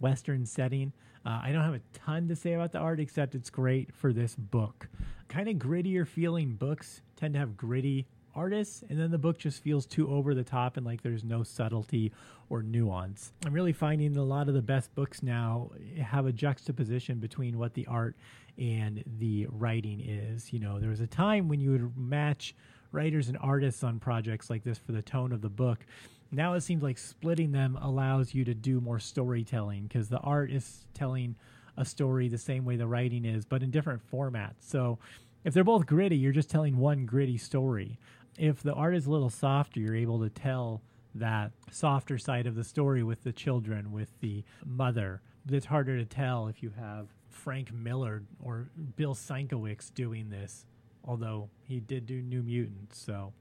Western 0.00 0.46
setting. 0.46 0.92
Uh, 1.26 1.40
I 1.42 1.52
don't 1.52 1.64
have 1.64 1.74
a 1.74 1.80
ton 1.92 2.28
to 2.28 2.36
say 2.36 2.54
about 2.54 2.72
the 2.72 2.78
art 2.78 3.00
except 3.00 3.34
it's 3.34 3.50
great 3.50 3.94
for 3.94 4.12
this 4.12 4.34
book. 4.34 4.88
Kind 5.28 5.48
of 5.48 5.56
grittier 5.56 6.06
feeling 6.06 6.54
books 6.54 7.02
tend 7.16 7.34
to 7.34 7.40
have 7.40 7.56
gritty 7.56 8.06
artists, 8.38 8.84
and 8.88 8.98
then 8.98 9.10
the 9.10 9.18
book 9.18 9.38
just 9.38 9.62
feels 9.62 9.84
too 9.84 10.08
over 10.08 10.34
the 10.34 10.44
top 10.44 10.76
and 10.76 10.86
like 10.86 11.02
there's 11.02 11.24
no 11.24 11.42
subtlety 11.42 12.12
or 12.48 12.62
nuance. 12.62 13.32
I'm 13.44 13.52
really 13.52 13.72
finding 13.72 14.16
a 14.16 14.22
lot 14.22 14.48
of 14.48 14.54
the 14.54 14.62
best 14.62 14.94
books 14.94 15.22
now 15.22 15.70
have 16.00 16.26
a 16.26 16.32
juxtaposition 16.32 17.18
between 17.18 17.58
what 17.58 17.74
the 17.74 17.86
art 17.86 18.16
and 18.56 19.02
the 19.18 19.48
writing 19.50 20.00
is. 20.00 20.52
You 20.52 20.60
know, 20.60 20.78
there 20.78 20.90
was 20.90 21.00
a 21.00 21.06
time 21.06 21.48
when 21.48 21.60
you 21.60 21.72
would 21.72 21.98
match 21.98 22.54
writers 22.92 23.28
and 23.28 23.36
artists 23.40 23.82
on 23.84 23.98
projects 23.98 24.48
like 24.48 24.62
this 24.62 24.78
for 24.78 24.92
the 24.92 25.02
tone 25.02 25.32
of 25.32 25.42
the 25.42 25.50
book. 25.50 25.84
Now 26.30 26.54
it 26.54 26.60
seems 26.60 26.82
like 26.82 26.98
splitting 26.98 27.52
them 27.52 27.78
allows 27.80 28.34
you 28.34 28.44
to 28.44 28.54
do 28.54 28.80
more 28.80 29.00
storytelling 29.00 29.84
because 29.84 30.08
the 30.08 30.18
art 30.18 30.50
is 30.50 30.86
telling 30.94 31.34
a 31.76 31.84
story 31.84 32.28
the 32.28 32.38
same 32.38 32.64
way 32.64 32.76
the 32.76 32.86
writing 32.86 33.24
is, 33.24 33.44
but 33.44 33.62
in 33.62 33.70
different 33.70 34.02
formats. 34.10 34.60
So 34.60 34.98
if 35.44 35.54
they're 35.54 35.64
both 35.64 35.86
gritty, 35.86 36.16
you're 36.16 36.32
just 36.32 36.50
telling 36.50 36.76
one 36.76 37.06
gritty 37.06 37.38
story. 37.38 37.98
If 38.38 38.62
the 38.62 38.72
art 38.72 38.94
is 38.94 39.06
a 39.06 39.10
little 39.10 39.30
softer, 39.30 39.80
you're 39.80 39.96
able 39.96 40.20
to 40.20 40.30
tell 40.30 40.80
that 41.14 41.50
softer 41.70 42.18
side 42.18 42.46
of 42.46 42.54
the 42.54 42.64
story 42.64 43.02
with 43.02 43.24
the 43.24 43.32
children, 43.32 43.92
with 43.92 44.08
the 44.20 44.44
mother. 44.64 45.20
It's 45.50 45.66
harder 45.66 45.98
to 45.98 46.04
tell 46.04 46.46
if 46.46 46.62
you 46.62 46.72
have 46.78 47.08
Frank 47.28 47.72
Miller 47.72 48.22
or 48.42 48.68
Bill 48.96 49.14
Sienkiewicz 49.14 49.92
doing 49.94 50.30
this, 50.30 50.66
although 51.04 51.48
he 51.62 51.80
did 51.80 52.06
do 52.06 52.22
New 52.22 52.42
Mutants. 52.42 52.98
So, 52.98 53.32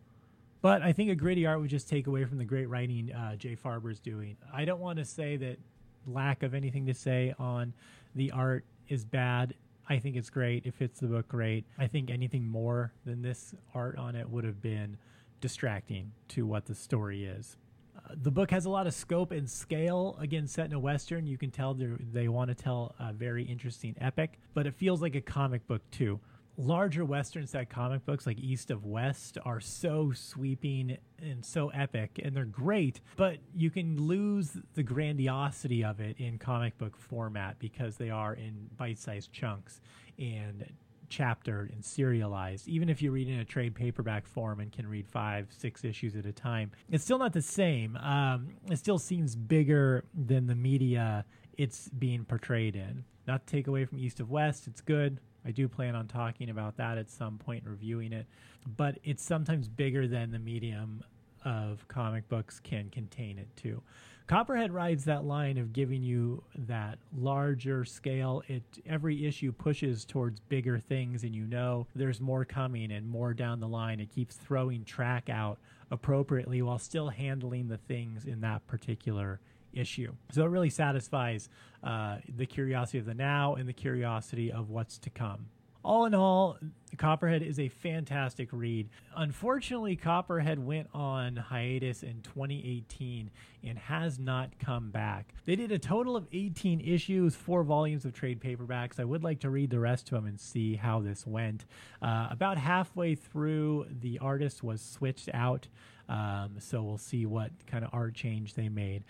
but 0.61 0.81
I 0.81 0.93
think 0.93 1.11
a 1.11 1.15
gritty 1.15 1.45
art 1.45 1.59
would 1.59 1.69
just 1.69 1.87
take 1.87 2.07
away 2.07 2.25
from 2.25 2.37
the 2.37 2.45
great 2.45 2.67
writing 2.67 3.11
uh, 3.13 3.35
Jay 3.35 3.55
Faerber's 3.55 3.99
doing. 3.99 4.37
I 4.51 4.65
don't 4.65 4.79
want 4.79 4.97
to 4.97 5.05
say 5.05 5.37
that 5.37 5.59
lack 6.07 6.41
of 6.41 6.53
anything 6.53 6.85
to 6.87 6.93
say 6.93 7.35
on 7.37 7.73
the 8.15 8.31
art 8.31 8.65
is 8.87 9.05
bad. 9.05 9.53
I 9.89 9.99
think 9.99 10.15
it's 10.15 10.29
great. 10.29 10.65
It 10.65 10.73
fits 10.73 10.99
the 10.99 11.07
book 11.07 11.27
great. 11.27 11.65
I 11.77 11.87
think 11.87 12.09
anything 12.09 12.45
more 12.45 12.91
than 13.05 13.21
this 13.21 13.55
art 13.73 13.97
on 13.97 14.15
it 14.15 14.29
would 14.29 14.43
have 14.43 14.61
been 14.61 14.97
distracting 15.39 16.11
to 16.29 16.45
what 16.45 16.65
the 16.65 16.75
story 16.75 17.25
is. 17.25 17.57
Uh, 17.97 18.15
the 18.21 18.31
book 18.31 18.51
has 18.51 18.65
a 18.65 18.69
lot 18.69 18.85
of 18.85 18.93
scope 18.93 19.31
and 19.31 19.49
scale. 19.49 20.17
Again, 20.19 20.47
set 20.47 20.65
in 20.65 20.73
a 20.73 20.79
western, 20.79 21.25
you 21.25 21.37
can 21.37 21.51
tell 21.51 21.73
they 21.73 22.27
want 22.27 22.49
to 22.49 22.55
tell 22.55 22.95
a 22.99 23.13
very 23.13 23.43
interesting 23.43 23.95
epic, 24.01 24.39
but 24.53 24.67
it 24.67 24.75
feels 24.75 25.01
like 25.01 25.15
a 25.15 25.21
comic 25.21 25.65
book 25.67 25.81
too 25.91 26.19
larger 26.57 27.05
western 27.05 27.45
set 27.45 27.69
comic 27.69 28.03
books 28.05 28.25
like 28.25 28.39
east 28.39 28.71
of 28.71 28.83
west 28.83 29.37
are 29.45 29.59
so 29.59 30.11
sweeping 30.11 30.97
and 31.21 31.45
so 31.45 31.69
epic 31.69 32.19
and 32.23 32.35
they're 32.35 32.45
great 32.45 32.99
but 33.15 33.37
you 33.55 33.69
can 33.69 33.95
lose 34.01 34.57
the 34.73 34.81
grandiosity 34.81 35.83
of 35.83 35.99
it 35.99 36.17
in 36.17 36.39
comic 36.39 36.75
book 36.79 36.97
format 36.97 37.57
because 37.59 37.97
they 37.97 38.09
are 38.09 38.33
in 38.33 38.69
bite-sized 38.75 39.31
chunks 39.31 39.81
and 40.17 40.65
chaptered 41.09 41.71
and 41.71 41.83
serialized. 41.83 42.67
Even 42.67 42.89
if 42.89 43.01
you 43.01 43.11
read 43.11 43.27
in 43.27 43.39
a 43.39 43.45
trade 43.45 43.75
paperback 43.75 44.27
form 44.27 44.59
and 44.59 44.71
can 44.71 44.87
read 44.87 45.07
five 45.07 45.47
six 45.57 45.83
issues 45.83 46.15
at 46.15 46.25
a 46.25 46.31
time 46.31 46.71
it's 46.89 47.03
still 47.03 47.17
not 47.17 47.33
the 47.33 47.41
same. 47.41 47.95
Um, 47.97 48.49
it 48.69 48.77
still 48.77 48.99
seems 48.99 49.35
bigger 49.35 50.03
than 50.13 50.47
the 50.47 50.55
media 50.55 51.25
it's 51.57 51.89
being 51.89 52.25
portrayed 52.25 52.75
in. 52.75 53.03
Not 53.27 53.47
to 53.47 53.51
take 53.51 53.67
away 53.67 53.85
from 53.85 53.99
east 53.99 54.19
of 54.19 54.29
west 54.29 54.67
it's 54.67 54.81
good 54.81 55.19
I 55.47 55.51
do 55.51 55.69
plan 55.69 55.95
on 55.95 56.07
talking 56.07 56.49
about 56.49 56.75
that 56.77 56.97
at 56.97 57.09
some 57.09 57.37
point, 57.37 57.63
reviewing 57.65 58.11
it. 58.11 58.27
But 58.75 58.99
it's 59.05 59.23
sometimes 59.23 59.69
bigger 59.69 60.05
than 60.05 60.31
the 60.31 60.39
medium 60.39 61.03
of 61.45 61.87
comic 61.87 62.27
books 62.27 62.59
can 62.59 62.89
contain 62.89 63.39
it 63.39 63.47
too. 63.55 63.81
Copperhead 64.27 64.73
rides 64.73 65.05
that 65.05 65.23
line 65.23 65.57
of 65.57 65.71
giving 65.71 66.03
you 66.03 66.43
that 66.53 66.99
larger 67.17 67.85
scale. 67.85 68.43
It 68.49 68.61
every 68.85 69.25
issue 69.25 69.53
pushes 69.53 70.03
towards 70.03 70.41
bigger 70.41 70.79
things, 70.79 71.23
and 71.23 71.33
you 71.33 71.45
know 71.47 71.87
there's 71.95 72.19
more 72.19 72.43
coming 72.43 72.91
and 72.91 73.07
more 73.07 73.33
down 73.33 73.61
the 73.61 73.69
line. 73.69 74.01
It 74.01 74.11
keeps 74.11 74.35
throwing 74.35 74.83
track 74.83 75.29
out 75.29 75.59
appropriately 75.89 76.61
while 76.61 76.77
still 76.77 77.07
handling 77.07 77.69
the 77.69 77.77
things 77.77 78.25
in 78.25 78.41
that 78.41 78.67
particular 78.67 79.39
issue. 79.77 80.13
So 80.31 80.43
it 80.43 80.49
really 80.49 80.69
satisfies 80.69 81.49
uh, 81.83 82.17
the 82.35 82.45
curiosity 82.45 82.99
of 82.99 83.05
the 83.05 83.13
now 83.13 83.55
and 83.55 83.67
the 83.67 83.73
curiosity 83.73 84.51
of 84.51 84.69
what's 84.69 84.97
to 84.99 85.09
come. 85.09 85.47
All 85.87 86.05
in 86.05 86.13
all, 86.13 86.57
Copperhead 86.97 87.41
is 87.41 87.59
a 87.59 87.69
fantastic 87.69 88.49
read. 88.51 88.89
Unfortunately, 89.15 89.95
Copperhead 89.95 90.59
went 90.59 90.89
on 90.93 91.37
hiatus 91.37 92.03
in 92.03 92.21
2018 92.23 93.31
and 93.63 93.77
has 93.77 94.19
not 94.19 94.59
come 94.59 94.91
back. 94.91 95.33
They 95.45 95.55
did 95.55 95.71
a 95.71 95.79
total 95.79 96.17
of 96.17 96.27
18 96.33 96.81
issues, 96.81 97.35
four 97.35 97.63
volumes 97.63 98.03
of 98.03 98.11
trade 98.11 98.41
paperbacks. 98.41 98.99
I 98.99 99.05
would 99.05 99.23
like 99.23 99.39
to 99.41 99.49
read 99.49 99.69
the 99.69 99.79
rest 99.79 100.11
of 100.11 100.15
them 100.15 100.25
and 100.25 100.37
see 100.37 100.75
how 100.75 100.99
this 100.99 101.25
went. 101.25 101.65
Uh, 102.01 102.27
about 102.31 102.57
halfway 102.57 103.15
through, 103.15 103.87
the 103.89 104.19
artist 104.19 104.63
was 104.63 104.81
switched 104.81 105.29
out, 105.33 105.69
um, 106.09 106.55
so 106.59 106.83
we'll 106.83 106.97
see 106.97 107.25
what 107.25 107.51
kind 107.65 107.85
of 107.85 107.91
art 107.93 108.13
change 108.13 108.55
they 108.55 108.67
made. 108.67 109.05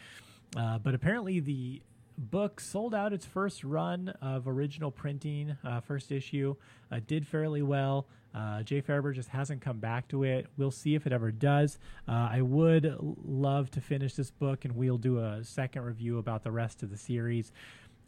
Uh, 0.55 0.77
but 0.79 0.93
apparently, 0.93 1.39
the 1.39 1.81
book 2.17 2.59
sold 2.59 2.95
out 2.95 3.13
its 3.13 3.25
first 3.25 3.63
run 3.63 4.09
of 4.21 4.47
original 4.47 4.89
printing, 4.89 5.55
uh, 5.63 5.79
first 5.81 6.11
issue, 6.11 6.55
uh, 6.91 6.99
did 7.05 7.27
fairly 7.27 7.61
well. 7.61 8.07
Uh, 8.33 8.61
Jay 8.61 8.81
Faerber 8.81 9.13
just 9.13 9.29
hasn't 9.29 9.61
come 9.61 9.79
back 9.79 10.07
to 10.09 10.23
it. 10.23 10.47
We'll 10.57 10.71
see 10.71 10.95
if 10.95 11.07
it 11.07 11.13
ever 11.13 11.31
does. 11.31 11.79
Uh, 12.07 12.29
I 12.31 12.41
would 12.41 12.95
love 13.25 13.71
to 13.71 13.81
finish 13.81 14.13
this 14.13 14.31
book, 14.31 14.65
and 14.65 14.75
we'll 14.75 14.97
do 14.97 15.19
a 15.19 15.43
second 15.43 15.83
review 15.83 16.17
about 16.17 16.43
the 16.43 16.51
rest 16.51 16.83
of 16.83 16.89
the 16.89 16.97
series. 16.97 17.51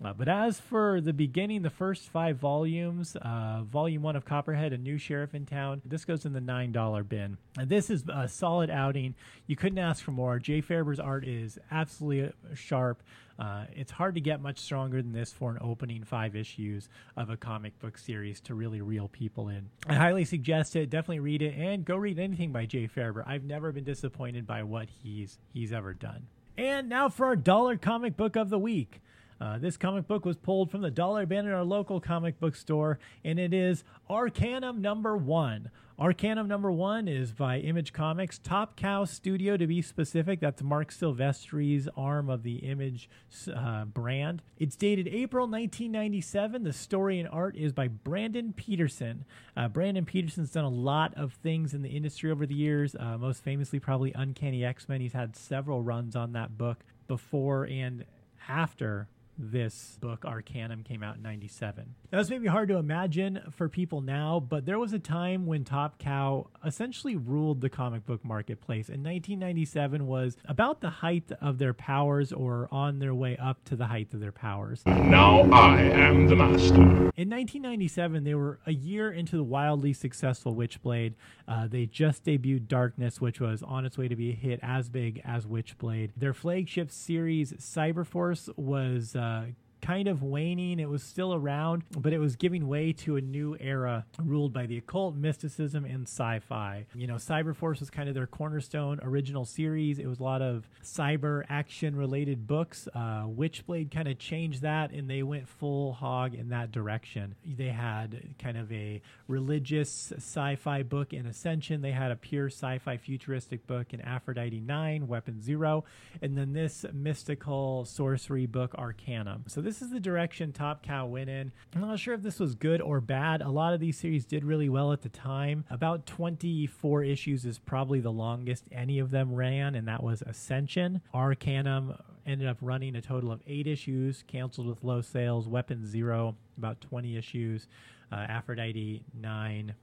Uh, 0.03 0.13
but 0.13 0.29
as 0.29 0.60
for 0.60 1.01
the 1.01 1.12
beginning, 1.12 1.62
the 1.62 1.70
first 1.70 2.08
five 2.08 2.38
volumes, 2.38 3.18
uh, 3.22 3.62
volume 3.63 4.01
one 4.01 4.15
of 4.15 4.24
Copperhead, 4.24 4.72
A 4.72 4.77
New 4.77 4.98
Sheriff 4.98 5.36
in 5.36 5.46
Town, 5.46 5.82
this 5.84 6.06
goes 6.06 6.25
in 6.25 6.32
the 6.32 6.39
$9 6.39 7.10
bin. 7.10 7.38
And 7.58 7.70
this 7.70 7.89
is 7.89 8.06
a 8.08 8.29
solid 8.29 8.70
outing. 8.70 9.15
You 9.46 9.58
couldn't 9.58 9.77
ask 9.77 10.03
for 10.03 10.12
more. 10.12 10.39
Jay 10.39 10.62
Faerber's 10.62 11.01
art 11.01 11.27
is 11.27 11.60
absolutely 11.70 12.32
sharp. 12.56 13.03
Uh, 13.38 13.65
it's 13.74 13.91
hard 13.91 14.15
to 14.15 14.22
get 14.22 14.41
much 14.41 14.60
stronger 14.60 15.01
than 15.01 15.13
this 15.13 15.32
for 15.32 15.51
an 15.51 15.58
opening 15.62 16.03
five 16.03 16.36
issues 16.36 16.89
of 17.15 17.29
a 17.29 17.38
comic 17.38 17.77
book 17.79 17.98
series 17.98 18.41
to 18.41 18.53
really 18.53 18.82
reel 18.82 19.08
people 19.08 19.48
in. 19.48 19.70
I 19.88 19.96
highly 19.96 20.25
suggest 20.25 20.75
it. 20.75 20.89
Definitely 20.89 21.22
read 21.22 21.41
it 21.41 21.56
and 21.58 21.86
go 21.86 21.96
read 21.96 22.20
anything 22.20 22.51
by 22.51 22.65
Jay 22.65 22.88
Faerber. 22.88 23.24
I've 23.25 23.46
never 23.46 23.72
been 23.72 23.86
disappointed 23.86 24.46
by 24.46 24.63
what 24.63 24.89
he's 24.89 25.38
he's 25.53 25.72
ever 25.72 25.94
done. 25.94 26.27
And 26.58 26.89
now 26.89 27.08
for 27.08 27.27
our 27.27 27.38
dollar 27.38 27.77
comic 27.77 28.18
book 28.18 28.36
of 28.36 28.50
the 28.50 28.60
week. 28.60 29.01
Uh, 29.41 29.58
this 29.58 29.77
comic 29.77 30.08
book 30.08 30.25
was 30.25 30.38
pulled 30.38 30.69
from 30.69 30.81
the 30.81 30.91
dollar 30.91 31.25
bin 31.25 31.48
at 31.48 31.53
our 31.53 31.63
local 31.63 32.00
comic 32.00 32.39
book 32.39 32.55
store, 32.55 33.00
and 33.24 33.39
it 33.39 33.53
is 33.53 33.84
Arcanum 34.10 34.81
number 34.81 35.15
one. 35.15 35.69
Arcanum 36.00 36.48
number 36.48 36.72
one 36.72 37.10
is 37.10 37.34
by 37.34 37.60
Image 37.60 37.91
Comics, 37.91 38.38
Top 38.38 38.77
Cow 38.77 39.03
Studio 39.03 39.58
to 39.58 39.67
be 39.67 39.81
specific. 39.81 40.39
That's 40.39 40.62
Marc 40.62 40.93
Silvestri's 40.93 41.89
arm 41.98 42.29
of 42.29 42.43
the 42.43 42.55
Image 42.58 43.10
uh, 43.53 43.84
brand. 43.84 44.41
It's 44.58 44.77
dated 44.77 45.10
April 45.10 45.46
1997. 45.46 46.63
The 46.63 46.72
story 46.72 47.19
and 47.19 47.27
art 47.27 47.58
is 47.58 47.74
by 47.74 47.89
Brandon 47.89 48.53
Peterson. 48.53 49.25
Uh, 49.58 49.67
Brandon 49.67 50.05
Peterson's 50.05 50.51
done 50.51 50.63
a 50.63 50.69
lot 50.69 51.13
of 51.15 51.34
things 51.34 51.74
in 51.74 51.81
the 51.81 51.89
industry 51.89 52.31
over 52.31 52.46
the 52.46 52.55
years, 52.55 52.96
uh, 52.98 53.17
most 53.17 53.43
famously, 53.43 53.79
probably 53.79 54.13
Uncanny 54.13 54.63
X 54.63 54.88
Men. 54.88 55.01
He's 55.01 55.12
had 55.12 55.36
several 55.36 55.81
runs 55.81 56.15
on 56.15 56.31
that 56.31 56.58
book 56.58 56.77
before 57.10 57.65
and 57.65 58.05
after 58.48 59.10
this 59.39 59.98
book, 60.01 60.25
Arcanum, 60.25 60.84
came 60.84 61.01
out 61.01 61.15
in 61.15 61.22
97. 61.22 61.96
Now, 62.12 62.17
this 62.17 62.29
may 62.29 62.39
be 62.39 62.48
hard 62.48 62.67
to 62.69 62.75
imagine 62.75 63.39
for 63.51 63.69
people 63.69 64.01
now, 64.01 64.39
but 64.39 64.65
there 64.65 64.77
was 64.77 64.91
a 64.91 65.00
time 65.00 65.46
when 65.46 65.63
Top 65.63 65.98
Cow 65.98 66.48
essentially 66.65 67.15
ruled 67.15 67.62
the 67.62 67.69
comic 67.69 68.05
book 68.05 68.25
marketplace. 68.25 68.89
And 68.89 69.03
1997 69.03 70.05
was 70.05 70.36
about 70.46 70.81
the 70.81 70.89
height 70.89 71.31
of 71.39 71.58
their 71.58 71.74
powers 71.74 72.34
or 72.34 72.67
on 72.72 73.00
their 73.00 73.15
way 73.15 73.38
up 73.38 73.63
to 73.65 73.75
the 73.77 73.86
height 73.88 74.13
of 74.13 74.19
their 74.19 74.34
powers. 74.34 74.84
Now 74.86 75.41
I 75.51 75.81
am 75.81 76.27
the 76.27 76.36
master. 76.36 76.75
In 76.75 77.29
1997, 77.29 78.24
they 78.25 78.36
were 78.36 78.60
a 78.65 78.74
year 78.74 79.12
into 79.12 79.38
the 79.38 79.43
wildly 79.43 79.93
successful 79.93 80.53
Witchblade. 80.53 81.13
Uh, 81.48 81.67
they 81.67 81.86
just 81.86 82.25
debuted 82.25 82.67
Darkness, 82.67 83.22
which 83.22 83.39
was 83.39 83.63
on 83.63 83.86
its 83.86 83.98
way 83.98 84.08
to 84.08 84.15
be 84.15 84.31
a 84.31 84.36
hit 84.36 84.60
as 84.62 84.89
big 84.89 85.22
as 85.24 85.46
Witchblade. 85.46 86.12
Their 86.17 86.34
flagship 86.34 86.91
series, 86.91 87.53
Cyberforce, 87.53 88.50
was. 88.58 89.15
Uh, 89.15 89.28
uh, 89.29 89.45
kind 89.81 90.07
of 90.07 90.24
waning. 90.24 90.79
It 90.79 90.89
was 90.89 91.03
still 91.03 91.33
around, 91.33 91.83
but 91.98 92.13
it 92.13 92.19
was 92.19 92.36
giving 92.36 92.67
way 92.67 92.93
to 92.93 93.15
a 93.15 93.21
new 93.21 93.55
era 93.59 94.05
ruled 94.21 94.53
by 94.53 94.65
the 94.65 94.77
occult, 94.77 95.15
mysticism, 95.15 95.86
and 95.86 96.07
sci 96.07 96.39
fi. 96.39 96.86
You 96.93 97.07
know, 97.07 97.15
Cyberforce 97.15 97.79
was 97.79 97.89
kind 97.89 98.09
of 98.09 98.15
their 98.15 98.27
cornerstone 98.27 99.00
original 99.03 99.45
series. 99.45 100.00
It 100.00 100.07
was 100.07 100.19
a 100.19 100.24
lot 100.24 100.41
of 100.41 100.67
cyber 100.83 101.43
action 101.50 101.95
related 101.95 102.48
books. 102.48 102.88
Uh, 102.93 103.24
Witchblade 103.27 103.91
kind 103.91 104.07
of 104.07 104.19
changed 104.19 104.62
that 104.62 104.91
and 104.91 105.09
they 105.09 105.24
went 105.24 105.48
full 105.48 105.93
hog 105.93 106.33
in 106.33 106.50
that 106.50 106.71
direction. 106.71 107.36
They 107.45 107.69
had 107.69 108.36
kind 108.39 108.57
of 108.57 108.71
a 108.71 109.01
religious 109.27 110.12
sci 110.17 110.55
fi 110.55 110.83
book 110.83 111.13
in 111.13 111.25
Ascension, 111.25 111.81
they 111.81 111.91
had 111.91 112.12
a 112.12 112.15
pure 112.15 112.48
sci 112.48 112.79
fi 112.79 112.98
futuristic 112.98 113.65
book 113.67 113.93
in 113.93 114.01
Aphrodite 114.01 114.59
9, 114.59 115.07
Weapon 115.07 115.41
Zero, 115.41 115.83
and 116.21 116.38
then 116.38 116.53
this 116.53 116.86
mystical 116.93 117.86
sorcery 117.86 118.45
book, 118.45 118.74
Arcanum. 118.77 119.43
So, 119.48 119.62
this 119.62 119.69
is 119.82 119.90
the 119.90 120.00
direction 120.00 120.52
Top 120.52 120.84
Cow 120.84 121.06
went 121.06 121.30
in. 121.30 121.52
I'm 121.76 121.82
not 121.82 122.00
sure 122.00 122.14
if 122.14 122.22
this 122.22 122.40
was 122.40 122.56
good 122.56 122.82
or 122.82 123.00
bad. 123.00 123.42
A 123.42 123.50
lot 123.50 123.74
of 123.74 123.80
these 123.80 123.98
series 123.98 124.26
did 124.26 124.44
really 124.44 124.70
well 124.70 124.92
at 124.92 125.02
the 125.02 125.10
time. 125.10 125.66
About 125.70 126.06
24 126.06 127.04
issues 127.04 127.46
is 127.46 127.60
probably 127.60 128.00
the 128.00 128.12
longest 128.12 128.66
any 128.72 129.00
of 129.00 129.12
them 129.12 129.34
ran, 129.34 129.76
and 129.76 129.88
that 129.88 130.02
was 130.04 130.24
Ascension. 130.24 131.02
Arcanum 131.14 131.96
ended 132.26 132.48
up 132.48 132.58
running 132.62 132.96
a 132.96 133.02
total 133.02 133.32
of 133.32 133.42
eight 133.48 133.68
issues, 133.68 134.24
canceled 134.28 134.68
with 134.68 134.84
low 134.84 135.02
sales. 135.02 135.48
Weapon 135.48 135.86
Zero, 135.86 136.36
about 136.58 136.82
20 136.82 137.18
issues. 137.18 137.68
Uh, 138.12 138.26
Aphrodite, 138.28 139.04
nine. 139.14 139.76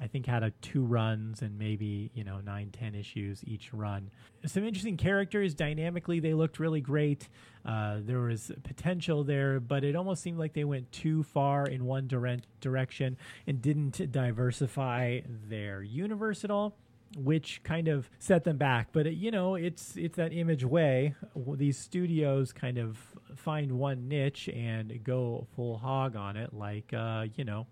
I 0.00 0.06
think 0.06 0.26
had 0.26 0.42
a 0.42 0.50
two 0.62 0.84
runs 0.84 1.42
and 1.42 1.58
maybe 1.58 2.10
you 2.14 2.24
know 2.24 2.40
nine 2.40 2.70
ten 2.70 2.94
issues 2.94 3.42
each 3.44 3.72
run. 3.72 4.10
Some 4.46 4.64
interesting 4.64 4.96
characters 4.96 5.54
dynamically 5.54 6.20
they 6.20 6.34
looked 6.34 6.58
really 6.58 6.80
great. 6.80 7.28
Uh, 7.64 7.98
there 8.00 8.20
was 8.20 8.52
potential 8.62 9.24
there, 9.24 9.60
but 9.60 9.84
it 9.84 9.96
almost 9.96 10.22
seemed 10.22 10.38
like 10.38 10.54
they 10.54 10.64
went 10.64 10.90
too 10.92 11.22
far 11.22 11.66
in 11.66 11.84
one 11.84 12.06
dire- 12.06 12.38
direction 12.60 13.16
and 13.46 13.60
didn't 13.60 14.10
diversify 14.10 15.20
their 15.48 15.82
universe 15.82 16.44
at 16.44 16.50
all 16.50 16.76
which 17.16 17.62
kind 17.62 17.88
of 17.88 18.10
set 18.18 18.44
them 18.44 18.58
back. 18.58 18.88
But 18.92 19.06
it, 19.06 19.14
you 19.14 19.30
know, 19.30 19.54
it's 19.54 19.96
it's 19.96 20.16
that 20.16 20.32
image 20.32 20.64
way. 20.64 21.14
These 21.34 21.78
studios 21.78 22.52
kind 22.52 22.78
of 22.78 22.98
find 23.34 23.72
one 23.72 24.08
niche 24.08 24.48
and 24.48 25.02
go 25.04 25.46
full 25.56 25.78
hog 25.78 26.16
on 26.16 26.36
it, 26.36 26.52
like 26.52 26.92
uh, 26.92 27.26
you 27.34 27.44
know, 27.44 27.66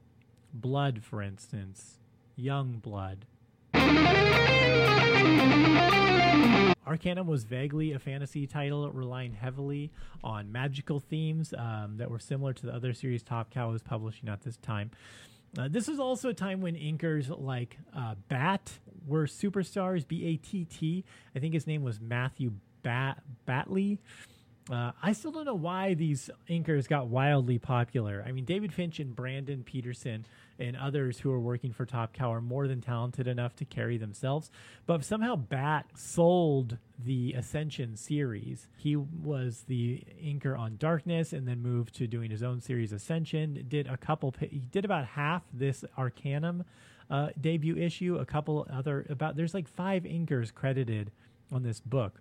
Blood, 0.54 1.02
for 1.04 1.22
instance. 1.22 1.98
Young 2.36 2.74
Blood. 2.78 3.26
Arcanum 6.86 7.26
was 7.26 7.44
vaguely 7.44 7.92
a 7.92 7.98
fantasy 7.98 8.46
title, 8.46 8.88
relying 8.92 9.32
heavily 9.32 9.90
on 10.22 10.52
magical 10.52 11.00
themes 11.00 11.52
um, 11.58 11.96
that 11.96 12.10
were 12.10 12.18
similar 12.20 12.52
to 12.52 12.66
the 12.66 12.72
other 12.72 12.94
series 12.94 13.22
Top 13.22 13.50
Cow 13.50 13.72
was 13.72 13.82
publishing 13.82 14.28
at 14.28 14.42
this 14.42 14.56
time. 14.58 14.90
Uh, 15.58 15.68
this 15.68 15.88
was 15.88 15.98
also 15.98 16.28
a 16.28 16.34
time 16.34 16.60
when 16.60 16.74
inkers 16.74 17.28
like 17.42 17.78
uh, 17.96 18.14
Batt 18.28 18.78
were 19.06 19.26
superstars. 19.26 20.06
B 20.06 20.26
A 20.26 20.36
T 20.36 20.64
T. 20.64 21.04
I 21.34 21.38
think 21.38 21.54
his 21.54 21.66
name 21.66 21.82
was 21.82 22.00
Matthew 22.00 22.52
Bat 22.82 23.22
Batley. 23.46 23.98
Uh, 24.70 24.90
I 25.00 25.12
still 25.12 25.30
don't 25.30 25.44
know 25.44 25.54
why 25.54 25.94
these 25.94 26.28
inkers 26.50 26.88
got 26.88 27.06
wildly 27.06 27.56
popular. 27.56 28.24
I 28.26 28.32
mean, 28.32 28.44
David 28.44 28.72
Finch 28.72 28.98
and 28.98 29.14
Brandon 29.14 29.62
Peterson 29.62 30.26
and 30.58 30.76
others 30.76 31.20
who 31.20 31.30
are 31.30 31.38
working 31.38 31.72
for 31.72 31.86
Top 31.86 32.12
Cow 32.12 32.32
are 32.32 32.40
more 32.40 32.66
than 32.66 32.80
talented 32.80 33.28
enough 33.28 33.54
to 33.56 33.64
carry 33.64 33.96
themselves. 33.96 34.50
But 34.84 35.04
somehow 35.04 35.36
Bat 35.36 35.86
sold 35.94 36.78
the 36.98 37.34
Ascension 37.34 37.94
series. 37.94 38.66
He 38.76 38.96
was 38.96 39.64
the 39.68 40.02
inker 40.20 40.58
on 40.58 40.78
Darkness 40.78 41.32
and 41.32 41.46
then 41.46 41.62
moved 41.62 41.94
to 41.96 42.08
doing 42.08 42.32
his 42.32 42.42
own 42.42 42.60
series 42.60 42.92
Ascension. 42.92 43.66
Did 43.68 43.86
a 43.86 43.96
couple, 43.96 44.34
he 44.40 44.58
did 44.58 44.84
about 44.84 45.06
half 45.06 45.44
this 45.52 45.84
Arcanum 45.96 46.64
uh, 47.08 47.28
debut 47.40 47.76
issue, 47.76 48.16
a 48.16 48.26
couple 48.26 48.66
other, 48.72 49.06
about, 49.08 49.36
there's 49.36 49.54
like 49.54 49.68
five 49.68 50.02
inkers 50.02 50.52
credited 50.52 51.12
on 51.52 51.62
this 51.62 51.78
book. 51.78 52.20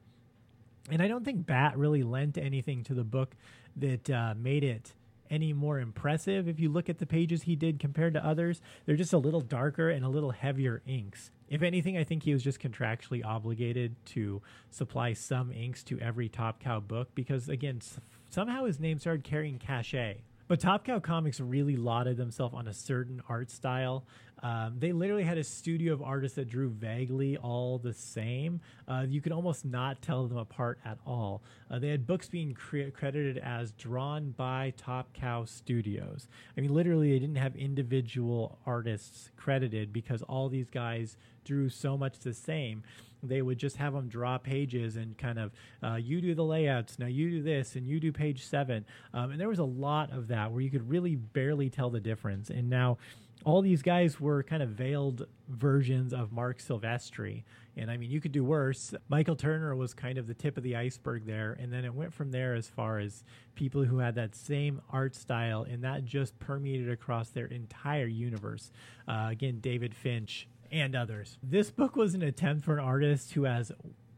And 0.92 1.02
I 1.02 1.08
don't 1.08 1.26
think 1.26 1.46
Bat 1.46 1.78
really 1.78 2.04
lent 2.04 2.38
anything 2.38 2.84
to 2.84 2.94
the 2.94 3.04
book 3.04 3.36
that 3.76 4.10
uh, 4.10 4.36
made 4.38 4.64
it 4.64 4.94
any 5.30 5.54
more 5.54 5.80
impressive. 5.80 6.48
If 6.48 6.60
you 6.60 6.70
look 6.70 6.90
at 6.90 7.00
the 7.00 7.06
pages 7.06 7.44
he 7.44 7.56
did 7.56 7.80
compared 7.80 8.14
to 8.14 8.26
others, 8.26 8.62
they're 8.86 8.96
just 8.96 9.14
a 9.14 9.18
little 9.18 9.42
darker 9.42 9.90
and 9.90 10.06
a 10.06 10.10
little 10.10 10.32
heavier 10.32 10.82
inks. 10.86 11.32
If 11.50 11.62
anything, 11.62 11.98
I 11.98 12.04
think 12.04 12.24
he 12.24 12.34
was 12.34 12.44
just 12.44 12.60
contractually 12.60 13.26
obligated 13.26 13.96
to 14.08 14.42
supply 14.70 15.14
some 15.14 15.52
inks 15.52 15.84
to 15.86 16.00
every 16.00 16.30
Top 16.30 16.60
Cow 16.60 16.80
book 16.80 17.10
because, 17.16 17.50
again, 17.50 17.82
somehow 18.30 18.66
his 18.66 18.80
name 18.80 19.00
started 19.00 19.24
carrying 19.24 19.58
cachet. 19.58 20.18
But 20.48 20.60
Top 20.60 20.86
Cow 20.86 21.00
Comics 21.00 21.40
really 21.40 21.76
lauded 21.76 22.18
themselves 22.18 22.54
on 22.54 22.68
a 22.68 22.74
certain 22.74 23.22
art 23.28 23.50
style. 23.50 24.06
Um, 24.44 24.76
they 24.78 24.92
literally 24.92 25.24
had 25.24 25.40
a 25.40 25.44
studio 25.44 25.94
of 25.94 26.04
artists 26.04 26.36
that 26.36 26.48
drew 26.48 26.70
vaguely 26.70 27.36
all 27.36 27.80
the 27.80 27.94
same. 27.94 28.62
Uh, 28.88 29.06
you 29.08 29.22
could 29.22 29.32
almost 29.32 29.66
not 29.66 30.04
tell 30.04 30.28
them 30.28 30.38
apart 30.38 30.78
at 30.86 31.00
all. 31.04 31.42
Uh, 31.72 31.80
they 31.80 31.88
had 31.88 32.06
books 32.06 32.30
being 32.30 32.54
cre- 32.54 32.90
credited 32.94 33.40
as 33.40 33.72
drawn 33.72 34.32
by 34.32 34.72
Top 34.78 35.14
Cow 35.14 35.46
Studios. 35.46 36.28
I 36.56 36.62
mean, 36.62 36.74
literally, 36.74 37.12
they 37.12 37.20
didn't 37.20 37.38
have 37.38 37.56
individual 37.56 38.60
artists 38.68 39.32
credited 39.38 39.92
because 39.92 40.22
all 40.22 40.50
these 40.50 40.70
guys 40.70 41.18
drew 41.44 41.70
so 41.70 41.98
much 41.98 42.20
the 42.20 42.34
same 42.34 42.84
they 43.28 43.42
would 43.42 43.58
just 43.58 43.78
have 43.78 43.94
them 43.94 44.08
draw 44.08 44.38
pages 44.38 44.96
and 44.96 45.18
kind 45.18 45.40
of 45.40 45.52
uh, 45.84 45.96
you 45.96 46.22
do 46.22 46.34
the 46.36 46.44
layouts 46.44 47.00
now 47.00 47.08
you 47.08 47.30
do 47.30 47.42
this 47.42 47.76
and 47.76 47.88
you 47.88 48.00
do 48.00 48.12
page 48.12 48.46
seven 48.46 48.86
um, 49.14 49.32
and 49.32 49.40
there 49.40 49.50
was 49.50 49.60
a 49.60 49.64
lot 49.64 50.12
of 50.12 50.28
that 50.28 50.52
where 50.52 50.62
you 50.62 50.70
could 50.70 50.90
really 50.90 51.16
barely 51.16 51.70
tell 51.70 51.90
the 51.90 52.00
difference 52.00 52.50
and 52.50 52.70
now 52.70 52.98
all 53.46 53.62
these 53.62 53.84
guys 53.84 54.20
were 54.20 54.42
kind 54.44 54.64
of 54.64 54.70
veiled 54.70 55.28
versions 55.48 56.14
of 56.14 56.32
Marc 56.32 56.60
Silvestri. 56.60 57.44
And 57.78 57.92
I 57.92 57.98
mean, 57.98 58.10
you 58.10 58.20
could 58.20 58.32
do 58.32 58.44
worse. 58.44 58.94
Michael 59.08 59.36
Turner 59.36 59.76
was 59.76 59.94
kind 59.94 60.18
of 60.18 60.28
the 60.28 60.34
tip 60.34 60.58
of 60.58 60.64
the 60.64 60.76
iceberg 60.76 61.26
there. 61.26 61.56
And 61.60 61.72
then 61.72 61.86
it 61.86 61.94
went 61.94 62.14
from 62.14 62.32
there 62.32 62.56
as 62.56 62.68
far 62.68 63.00
as 63.00 63.24
people 63.54 63.84
who 63.84 64.00
had 64.00 64.16
that 64.16 64.36
same 64.36 64.82
art 64.90 65.14
style, 65.16 65.64
and 65.64 65.84
that 65.84 66.06
just 66.06 66.38
permeated 66.40 66.90
across 66.90 67.30
their 67.30 67.46
entire 67.46 68.08
universe. 68.08 68.72
Uh, 69.08 69.28
again, 69.30 69.60
David 69.60 69.94
Finch 69.94 70.48
and 70.76 70.94
others. 70.94 71.38
This 71.42 71.72
book 71.72 71.96
was 71.96 72.16
an 72.16 72.22
attempt 72.22 72.66
for 72.66 72.74
an 72.74 72.84
artist 72.84 73.32
who 73.32 73.44
has 73.44 73.72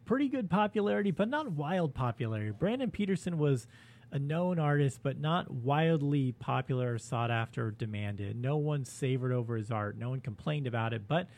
pretty 0.06 0.28
good 0.28 0.50
popularity, 0.50 1.12
but 1.12 1.30
not 1.30 1.52
wild 1.52 1.94
popularity. 1.94 2.50
Brandon 2.50 2.90
Peterson 2.90 3.38
was 3.38 3.68
a 4.12 4.18
known 4.18 4.58
artist, 4.58 5.02
but 5.04 5.20
not 5.20 5.52
wildly 5.52 6.32
popular, 6.32 6.98
sought 6.98 7.30
after, 7.30 7.68
or 7.68 7.72
demanded. 7.72 8.36
No 8.36 8.58
one 8.58 8.86
savored 8.86 9.32
over 9.32 9.56
his 9.56 9.70
art. 9.70 9.98
No 9.98 10.10
one 10.10 10.20
complained 10.20 10.66
about 10.66 10.94
it, 10.94 11.08
but 11.08 11.30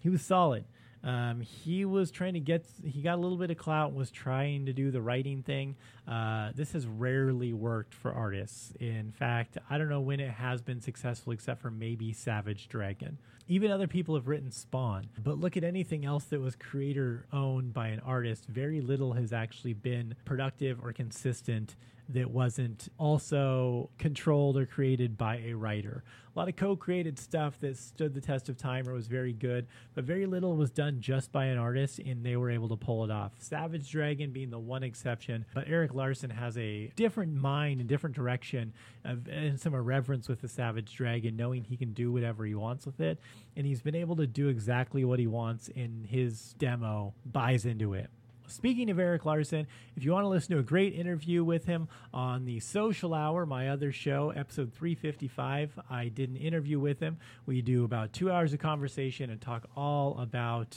he 0.00 0.08
was 0.08 0.20
solid. 0.20 0.64
Um, 1.02 1.40
he 1.40 1.84
was 1.84 2.10
trying 2.10 2.34
to 2.34 2.40
get, 2.40 2.66
he 2.84 3.00
got 3.00 3.14
a 3.14 3.20
little 3.20 3.38
bit 3.38 3.50
of 3.50 3.56
clout, 3.56 3.94
was 3.94 4.10
trying 4.10 4.66
to 4.66 4.72
do 4.72 4.90
the 4.90 5.00
writing 5.00 5.42
thing. 5.42 5.76
Uh, 6.06 6.50
this 6.54 6.72
has 6.72 6.86
rarely 6.86 7.52
worked 7.52 7.94
for 7.94 8.12
artists. 8.12 8.72
In 8.80 9.12
fact, 9.12 9.56
I 9.68 9.78
don't 9.78 9.88
know 9.88 10.00
when 10.00 10.20
it 10.20 10.30
has 10.30 10.60
been 10.60 10.80
successful 10.80 11.32
except 11.32 11.62
for 11.62 11.70
maybe 11.70 12.12
Savage 12.12 12.68
Dragon. 12.68 13.18
Even 13.48 13.70
other 13.70 13.88
people 13.88 14.14
have 14.14 14.28
written 14.28 14.52
Spawn. 14.52 15.08
But 15.22 15.38
look 15.38 15.56
at 15.56 15.64
anything 15.64 16.04
else 16.04 16.24
that 16.24 16.40
was 16.40 16.54
creator 16.54 17.26
owned 17.32 17.72
by 17.72 17.88
an 17.88 18.00
artist. 18.00 18.46
Very 18.46 18.80
little 18.80 19.14
has 19.14 19.32
actually 19.32 19.72
been 19.72 20.14
productive 20.24 20.78
or 20.84 20.92
consistent 20.92 21.74
that 22.14 22.30
wasn't 22.30 22.88
also 22.98 23.90
controlled 23.98 24.56
or 24.56 24.66
created 24.66 25.16
by 25.16 25.38
a 25.38 25.54
writer. 25.54 26.04
A 26.34 26.38
lot 26.38 26.48
of 26.48 26.54
co 26.54 26.76
created 26.76 27.18
stuff 27.18 27.58
that 27.60 27.76
stood 27.76 28.14
the 28.14 28.20
test 28.20 28.48
of 28.48 28.56
time 28.56 28.88
or 28.88 28.92
was 28.92 29.08
very 29.08 29.32
good, 29.32 29.66
but 29.94 30.04
very 30.04 30.26
little 30.26 30.56
was 30.56 30.70
done 30.70 31.00
just 31.00 31.32
by 31.32 31.46
an 31.46 31.58
artist 31.58 31.98
and 31.98 32.24
they 32.24 32.36
were 32.36 32.50
able 32.50 32.68
to 32.68 32.76
pull 32.76 33.04
it 33.04 33.10
off. 33.10 33.32
Savage 33.38 33.90
Dragon 33.90 34.30
being 34.30 34.50
the 34.50 34.58
one 34.58 34.82
exception, 34.82 35.44
but 35.54 35.68
Erik 35.68 35.92
Larsen 35.92 36.30
has 36.30 36.56
a 36.56 36.92
different 36.94 37.34
mind 37.34 37.80
and 37.80 37.88
different 37.88 38.14
direction 38.14 38.72
of, 39.04 39.26
and 39.28 39.58
some 39.58 39.74
irreverence 39.74 40.28
with 40.28 40.40
the 40.40 40.48
Savage 40.48 40.94
Dragon, 40.94 41.36
knowing 41.36 41.64
he 41.64 41.76
can 41.76 41.92
do 41.92 42.12
whatever 42.12 42.44
he 42.44 42.54
wants 42.54 42.86
with 42.86 43.00
it. 43.00 43.18
And 43.56 43.66
he's 43.66 43.82
been 43.82 43.96
able 43.96 44.16
to 44.16 44.26
do 44.26 44.48
exactly 44.48 45.04
what 45.04 45.18
he 45.18 45.26
wants, 45.26 45.68
in 45.68 46.04
his 46.08 46.54
demo 46.58 47.14
buys 47.24 47.64
into 47.64 47.94
it. 47.94 48.10
Speaking 48.50 48.90
of 48.90 48.98
Erik 48.98 49.24
Larsen, 49.24 49.68
if 49.96 50.04
you 50.04 50.10
want 50.10 50.24
to 50.24 50.28
listen 50.28 50.54
to 50.56 50.58
a 50.58 50.64
great 50.64 50.92
interview 50.92 51.44
with 51.44 51.66
him 51.66 51.88
on 52.12 52.44
the 52.44 52.58
Social 52.58 53.14
Hour, 53.14 53.46
my 53.46 53.68
other 53.68 53.92
show, 53.92 54.30
episode 54.30 54.72
355, 54.74 55.78
I 55.88 56.08
did 56.08 56.30
an 56.30 56.36
interview 56.36 56.80
with 56.80 56.98
him. 56.98 57.18
We 57.46 57.62
do 57.62 57.84
about 57.84 58.12
two 58.12 58.30
hours 58.30 58.52
of 58.52 58.58
conversation 58.58 59.30
and 59.30 59.40
talk 59.40 59.68
all 59.76 60.18
about 60.18 60.76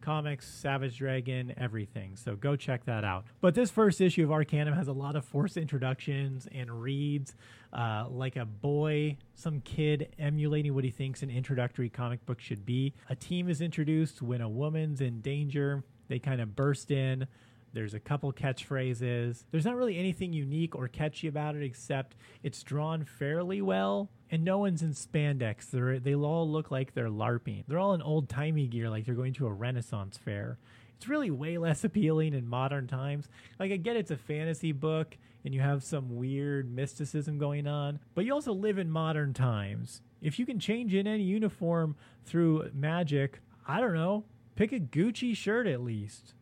comics, 0.00 0.48
Savage 0.48 0.96
Dragon, 0.96 1.52
everything. 1.58 2.16
So 2.16 2.36
go 2.36 2.56
check 2.56 2.86
that 2.86 3.04
out. 3.04 3.26
But 3.42 3.54
this 3.54 3.70
first 3.70 4.00
issue 4.00 4.24
of 4.24 4.32
Arcanum 4.32 4.72
has 4.72 4.88
a 4.88 4.92
lot 4.92 5.14
of 5.14 5.24
forced 5.26 5.58
introductions 5.58 6.48
and 6.50 6.70
reads 6.82 7.34
uh, 7.74 8.06
like 8.08 8.36
a 8.36 8.46
boy, 8.46 9.18
some 9.34 9.60
kid 9.60 10.14
emulating 10.18 10.74
what 10.74 10.84
he 10.84 10.90
thinks 10.90 11.22
an 11.22 11.28
introductory 11.28 11.90
comic 11.90 12.24
book 12.24 12.40
should 12.40 12.64
be. 12.64 12.94
A 13.10 13.14
team 13.14 13.50
is 13.50 13.60
introduced 13.60 14.22
when 14.22 14.40
a 14.40 14.48
woman's 14.48 15.02
in 15.02 15.20
danger. 15.20 15.84
They 16.10 16.18
kind 16.18 16.40
of 16.40 16.56
burst 16.56 16.90
in. 16.90 17.28
There's 17.72 17.94
a 17.94 18.00
couple 18.00 18.32
catchphrases. 18.32 19.44
There's 19.52 19.64
not 19.64 19.76
really 19.76 19.96
anything 19.96 20.32
unique 20.32 20.74
or 20.74 20.88
catchy 20.88 21.28
about 21.28 21.54
it 21.54 21.62
except 21.62 22.16
it's 22.42 22.64
drawn 22.64 23.04
fairly 23.04 23.62
well 23.62 24.10
and 24.28 24.44
no 24.44 24.58
one's 24.58 24.82
in 24.82 24.90
spandex. 24.90 25.70
They're, 25.70 26.00
they 26.00 26.16
all 26.16 26.50
look 26.50 26.72
like 26.72 26.94
they're 26.94 27.08
LARPing. 27.08 27.62
They're 27.68 27.78
all 27.78 27.94
in 27.94 28.02
old 28.02 28.28
timey 28.28 28.66
gear 28.66 28.90
like 28.90 29.06
they're 29.06 29.14
going 29.14 29.34
to 29.34 29.46
a 29.46 29.52
Renaissance 29.52 30.18
fair. 30.18 30.58
It's 30.96 31.08
really 31.08 31.30
way 31.30 31.58
less 31.58 31.84
appealing 31.84 32.34
in 32.34 32.48
modern 32.48 32.88
times. 32.88 33.28
Like, 33.60 33.70
I 33.70 33.76
get 33.76 33.94
it's 33.94 34.10
a 34.10 34.16
fantasy 34.16 34.72
book 34.72 35.16
and 35.44 35.54
you 35.54 35.60
have 35.60 35.84
some 35.84 36.16
weird 36.16 36.74
mysticism 36.74 37.38
going 37.38 37.68
on, 37.68 38.00
but 38.16 38.24
you 38.24 38.34
also 38.34 38.52
live 38.52 38.78
in 38.78 38.90
modern 38.90 39.32
times. 39.32 40.02
If 40.20 40.40
you 40.40 40.44
can 40.44 40.58
change 40.58 40.92
in 40.92 41.06
any 41.06 41.22
uniform 41.22 41.94
through 42.24 42.70
magic, 42.74 43.38
I 43.66 43.80
don't 43.80 43.94
know, 43.94 44.24
Pick 44.60 44.72
a 44.72 44.78
Gucci 44.78 45.34
shirt 45.34 45.66
at 45.66 45.80
least. 45.80 46.34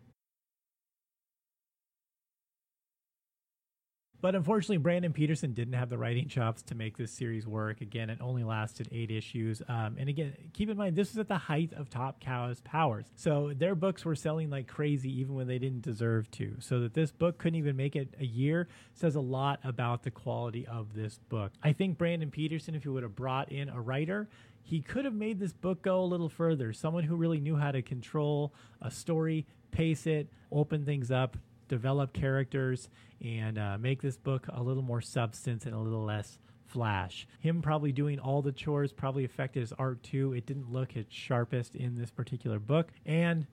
But 4.20 4.34
unfortunately, 4.34 4.78
Brandon 4.78 5.12
Peterson 5.12 5.52
didn't 5.52 5.74
have 5.74 5.88
the 5.88 5.98
writing 5.98 6.26
chops 6.26 6.62
to 6.62 6.74
make 6.74 6.96
this 6.96 7.12
series 7.12 7.46
work. 7.46 7.80
Again, 7.80 8.10
it 8.10 8.18
only 8.20 8.42
lasted 8.42 8.88
eight 8.90 9.12
issues. 9.12 9.62
Um, 9.68 9.94
and 10.00 10.08
again, 10.08 10.34
keep 10.52 10.68
in 10.68 10.76
mind, 10.76 10.96
this 10.96 11.12
was 11.12 11.18
at 11.18 11.28
the 11.28 11.38
height 11.38 11.72
of 11.74 11.90
Top 11.90 12.18
Cow's 12.18 12.60
powers. 12.62 13.06
So 13.14 13.52
their 13.54 13.76
books 13.76 14.04
were 14.04 14.16
selling 14.16 14.50
like 14.50 14.66
crazy, 14.66 15.20
even 15.20 15.36
when 15.36 15.46
they 15.46 15.60
didn't 15.60 15.82
deserve 15.82 16.28
to. 16.32 16.56
So 16.58 16.80
that 16.80 16.94
this 16.94 17.12
book 17.12 17.38
couldn't 17.38 17.60
even 17.60 17.76
make 17.76 17.94
it 17.94 18.12
a 18.18 18.26
year 18.26 18.66
says 18.94 19.14
a 19.14 19.20
lot 19.20 19.60
about 19.62 20.02
the 20.02 20.10
quality 20.10 20.66
of 20.66 20.92
this 20.92 21.20
book. 21.28 21.52
I 21.62 21.72
think 21.72 21.98
Brandon 21.98 22.32
Peterson, 22.32 22.74
if 22.74 22.82
he 22.82 22.88
would 22.88 23.04
have 23.04 23.14
brought 23.14 23.52
in 23.52 23.68
a 23.68 23.80
writer, 23.80 24.28
he 24.68 24.82
could 24.82 25.06
have 25.06 25.14
made 25.14 25.40
this 25.40 25.54
book 25.54 25.80
go 25.80 26.02
a 26.02 26.04
little 26.04 26.28
further. 26.28 26.74
Someone 26.74 27.02
who 27.02 27.16
really 27.16 27.40
knew 27.40 27.56
how 27.56 27.70
to 27.70 27.80
control 27.80 28.52
a 28.82 28.90
story, 28.90 29.46
pace 29.70 30.06
it, 30.06 30.28
open 30.52 30.84
things 30.84 31.10
up, 31.10 31.38
develop 31.68 32.12
characters, 32.12 32.90
and 33.24 33.58
uh, 33.58 33.78
make 33.78 34.02
this 34.02 34.18
book 34.18 34.46
a 34.52 34.62
little 34.62 34.82
more 34.82 35.00
substance 35.00 35.64
and 35.64 35.74
a 35.74 35.78
little 35.78 36.04
less 36.04 36.38
flash. 36.66 37.26
Him 37.40 37.62
probably 37.62 37.92
doing 37.92 38.18
all 38.18 38.42
the 38.42 38.52
chores 38.52 38.92
probably 38.92 39.24
affected 39.24 39.60
his 39.60 39.72
art 39.72 40.02
too. 40.02 40.34
It 40.34 40.44
didn't 40.44 40.70
look 40.70 40.96
its 40.96 41.14
sharpest 41.14 41.74
in 41.74 41.96
this 41.96 42.10
particular 42.10 42.58
book. 42.58 42.92
And 43.06 43.46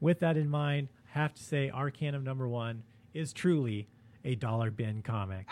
with 0.00 0.20
that 0.20 0.38
in 0.38 0.48
mind, 0.48 0.88
I 1.14 1.18
have 1.18 1.34
to 1.34 1.42
say 1.42 1.68
Arcanum 1.68 2.24
number 2.24 2.48
one 2.48 2.82
is 3.12 3.34
truly 3.34 3.88
a 4.24 4.36
dollar 4.36 4.70
bin 4.70 5.02
comic. 5.02 5.48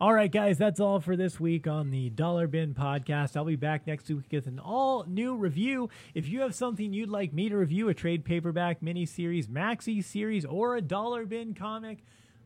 All 0.00 0.12
right, 0.12 0.30
guys, 0.30 0.58
that's 0.58 0.80
all 0.80 1.00
for 1.00 1.16
this 1.16 1.40
week 1.40 1.66
on 1.66 1.90
the 1.90 2.10
Dollar 2.10 2.46
Bin 2.46 2.74
Podcast. 2.74 3.36
I'll 3.36 3.46
be 3.46 3.56
back 3.56 3.86
next 3.86 4.10
week 4.10 4.26
with 4.30 4.46
an 4.46 4.58
all 4.58 5.04
new 5.08 5.34
review. 5.34 5.88
If 6.14 6.28
you 6.28 6.42
have 6.42 6.54
something 6.54 6.92
you'd 6.92 7.08
like 7.08 7.32
me 7.32 7.48
to 7.48 7.56
review, 7.56 7.88
a 7.88 7.94
trade 7.94 8.22
paperback, 8.22 8.82
mini 8.82 9.06
series, 9.06 9.46
maxi 9.46 10.04
series, 10.04 10.44
or 10.44 10.76
a 10.76 10.82
Dollar 10.82 11.24
Bin 11.24 11.54
comic, 11.54 12.00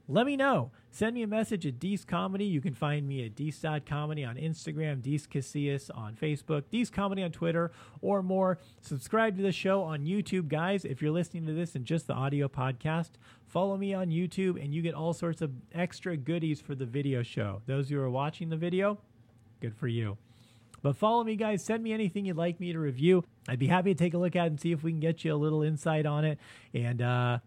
let 0.08 0.26
me 0.26 0.36
know. 0.36 0.72
Send 0.90 1.14
me 1.14 1.22
a 1.22 1.26
message 1.26 1.66
at 1.66 1.78
Deece 1.78 2.06
Comedy. 2.06 2.44
You 2.44 2.60
can 2.60 2.74
find 2.74 3.08
me 3.08 3.24
at 3.24 3.34
Deece.comedy 3.34 4.24
on 4.24 4.36
Instagram, 4.36 5.00
Deece 5.00 5.26
Casillas 5.26 5.90
on 5.94 6.16
Facebook, 6.16 6.64
Deece 6.72 6.92
Comedy 6.92 7.22
on 7.22 7.30
Twitter, 7.30 7.70
or 8.00 8.22
more. 8.22 8.58
Subscribe 8.80 9.36
to 9.36 9.42
the 9.42 9.52
show 9.52 9.82
on 9.82 10.04
YouTube, 10.04 10.48
guys. 10.48 10.84
If 10.84 11.00
you're 11.00 11.12
listening 11.12 11.46
to 11.46 11.52
this 11.52 11.76
in 11.76 11.84
just 11.84 12.08
the 12.08 12.14
audio 12.14 12.48
podcast, 12.48 13.12
follow 13.46 13.76
me 13.76 13.94
on 13.94 14.08
YouTube 14.08 14.62
and 14.62 14.74
you 14.74 14.82
get 14.82 14.94
all 14.94 15.12
sorts 15.12 15.40
of 15.40 15.52
extra 15.72 16.16
goodies 16.16 16.60
for 16.60 16.74
the 16.74 16.86
video 16.86 17.22
show. 17.22 17.62
Those 17.66 17.88
who 17.88 17.98
are 18.00 18.10
watching 18.10 18.50
the 18.50 18.56
video, 18.56 18.98
good 19.60 19.74
for 19.74 19.88
you. 19.88 20.18
But 20.82 20.96
follow 20.96 21.22
me, 21.22 21.36
guys. 21.36 21.64
Send 21.64 21.82
me 21.82 21.92
anything 21.92 22.24
you'd 22.24 22.36
like 22.36 22.58
me 22.58 22.72
to 22.72 22.78
review. 22.78 23.24
I'd 23.48 23.60
be 23.60 23.68
happy 23.68 23.94
to 23.94 23.98
take 23.98 24.14
a 24.14 24.18
look 24.18 24.34
at 24.34 24.48
and 24.48 24.60
see 24.60 24.72
if 24.72 24.82
we 24.82 24.90
can 24.90 25.00
get 25.00 25.24
you 25.24 25.32
a 25.32 25.36
little 25.36 25.62
insight 25.62 26.06
on 26.06 26.24
it 26.24 26.38
and 26.74 27.00
uh, 27.00 27.38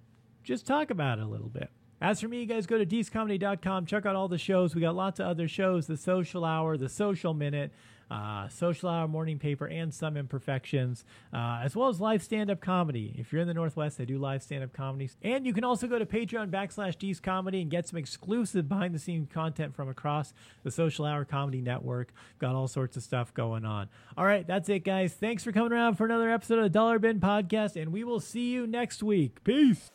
just 0.43 0.65
talk 0.65 0.89
about 0.89 1.19
it 1.19 1.23
a 1.23 1.27
little 1.27 1.49
bit. 1.49 1.69
As 2.01 2.19
for 2.19 2.27
me, 2.27 2.41
you 2.41 2.45
guys 2.45 2.65
go 2.65 2.77
to 2.77 2.85
deececomedy.com, 2.85 3.85
check 3.85 4.05
out 4.05 4.15
all 4.15 4.27
the 4.27 4.37
shows. 4.37 4.75
We 4.75 4.81
got 4.81 4.95
lots 4.95 5.19
of 5.19 5.27
other 5.27 5.47
shows 5.47 5.87
The 5.87 5.97
Social 5.97 6.43
Hour, 6.43 6.77
The 6.77 6.89
Social 6.89 7.33
Minute, 7.33 7.71
uh, 8.11 8.47
Social 8.49 8.89
Hour 8.89 9.07
Morning 9.07 9.39
Paper, 9.39 9.65
and 9.65 9.93
Some 9.93 10.17
Imperfections, 10.17 11.05
uh, 11.33 11.61
as 11.63 11.75
well 11.75 11.89
as 11.89 11.99
live 11.99 12.21
stand 12.21 12.51
up 12.51 12.59
comedy. 12.61 13.15
If 13.17 13.31
you're 13.31 13.41
in 13.41 13.47
the 13.47 13.53
Northwest, 13.53 13.97
they 13.97 14.05
do 14.05 14.17
live 14.17 14.43
stand 14.43 14.63
up 14.63 14.73
comedies. 14.73 15.17
And 15.23 15.45
you 15.45 15.53
can 15.53 15.63
also 15.63 15.87
go 15.87 15.97
to 15.97 16.05
Patreon 16.05 16.51
backslash 16.51 16.97
Deece 16.97 17.21
Comedy 17.21 17.61
and 17.61 17.71
get 17.71 17.87
some 17.87 17.97
exclusive 17.97 18.67
behind 18.67 18.93
the 18.93 18.99
scenes 18.99 19.29
content 19.33 19.73
from 19.75 19.89
across 19.89 20.33
the 20.63 20.71
Social 20.71 21.05
Hour 21.05 21.25
Comedy 21.25 21.61
Network. 21.61 22.13
Got 22.39 22.55
all 22.55 22.67
sorts 22.67 22.97
of 22.97 23.03
stuff 23.03 23.33
going 23.33 23.65
on. 23.65 23.89
All 24.17 24.25
right, 24.25 24.45
that's 24.45 24.69
it, 24.69 24.79
guys. 24.83 25.13
Thanks 25.13 25.43
for 25.43 25.51
coming 25.51 25.71
around 25.71 25.95
for 25.95 26.05
another 26.05 26.29
episode 26.29 26.57
of 26.59 26.63
the 26.63 26.69
Dollar 26.69 26.99
Bin 26.99 27.19
Podcast, 27.19 27.81
and 27.81 27.91
we 27.91 28.03
will 28.03 28.19
see 28.19 28.51
you 28.51 28.67
next 28.67 29.01
week. 29.01 29.43
Peace. 29.43 29.91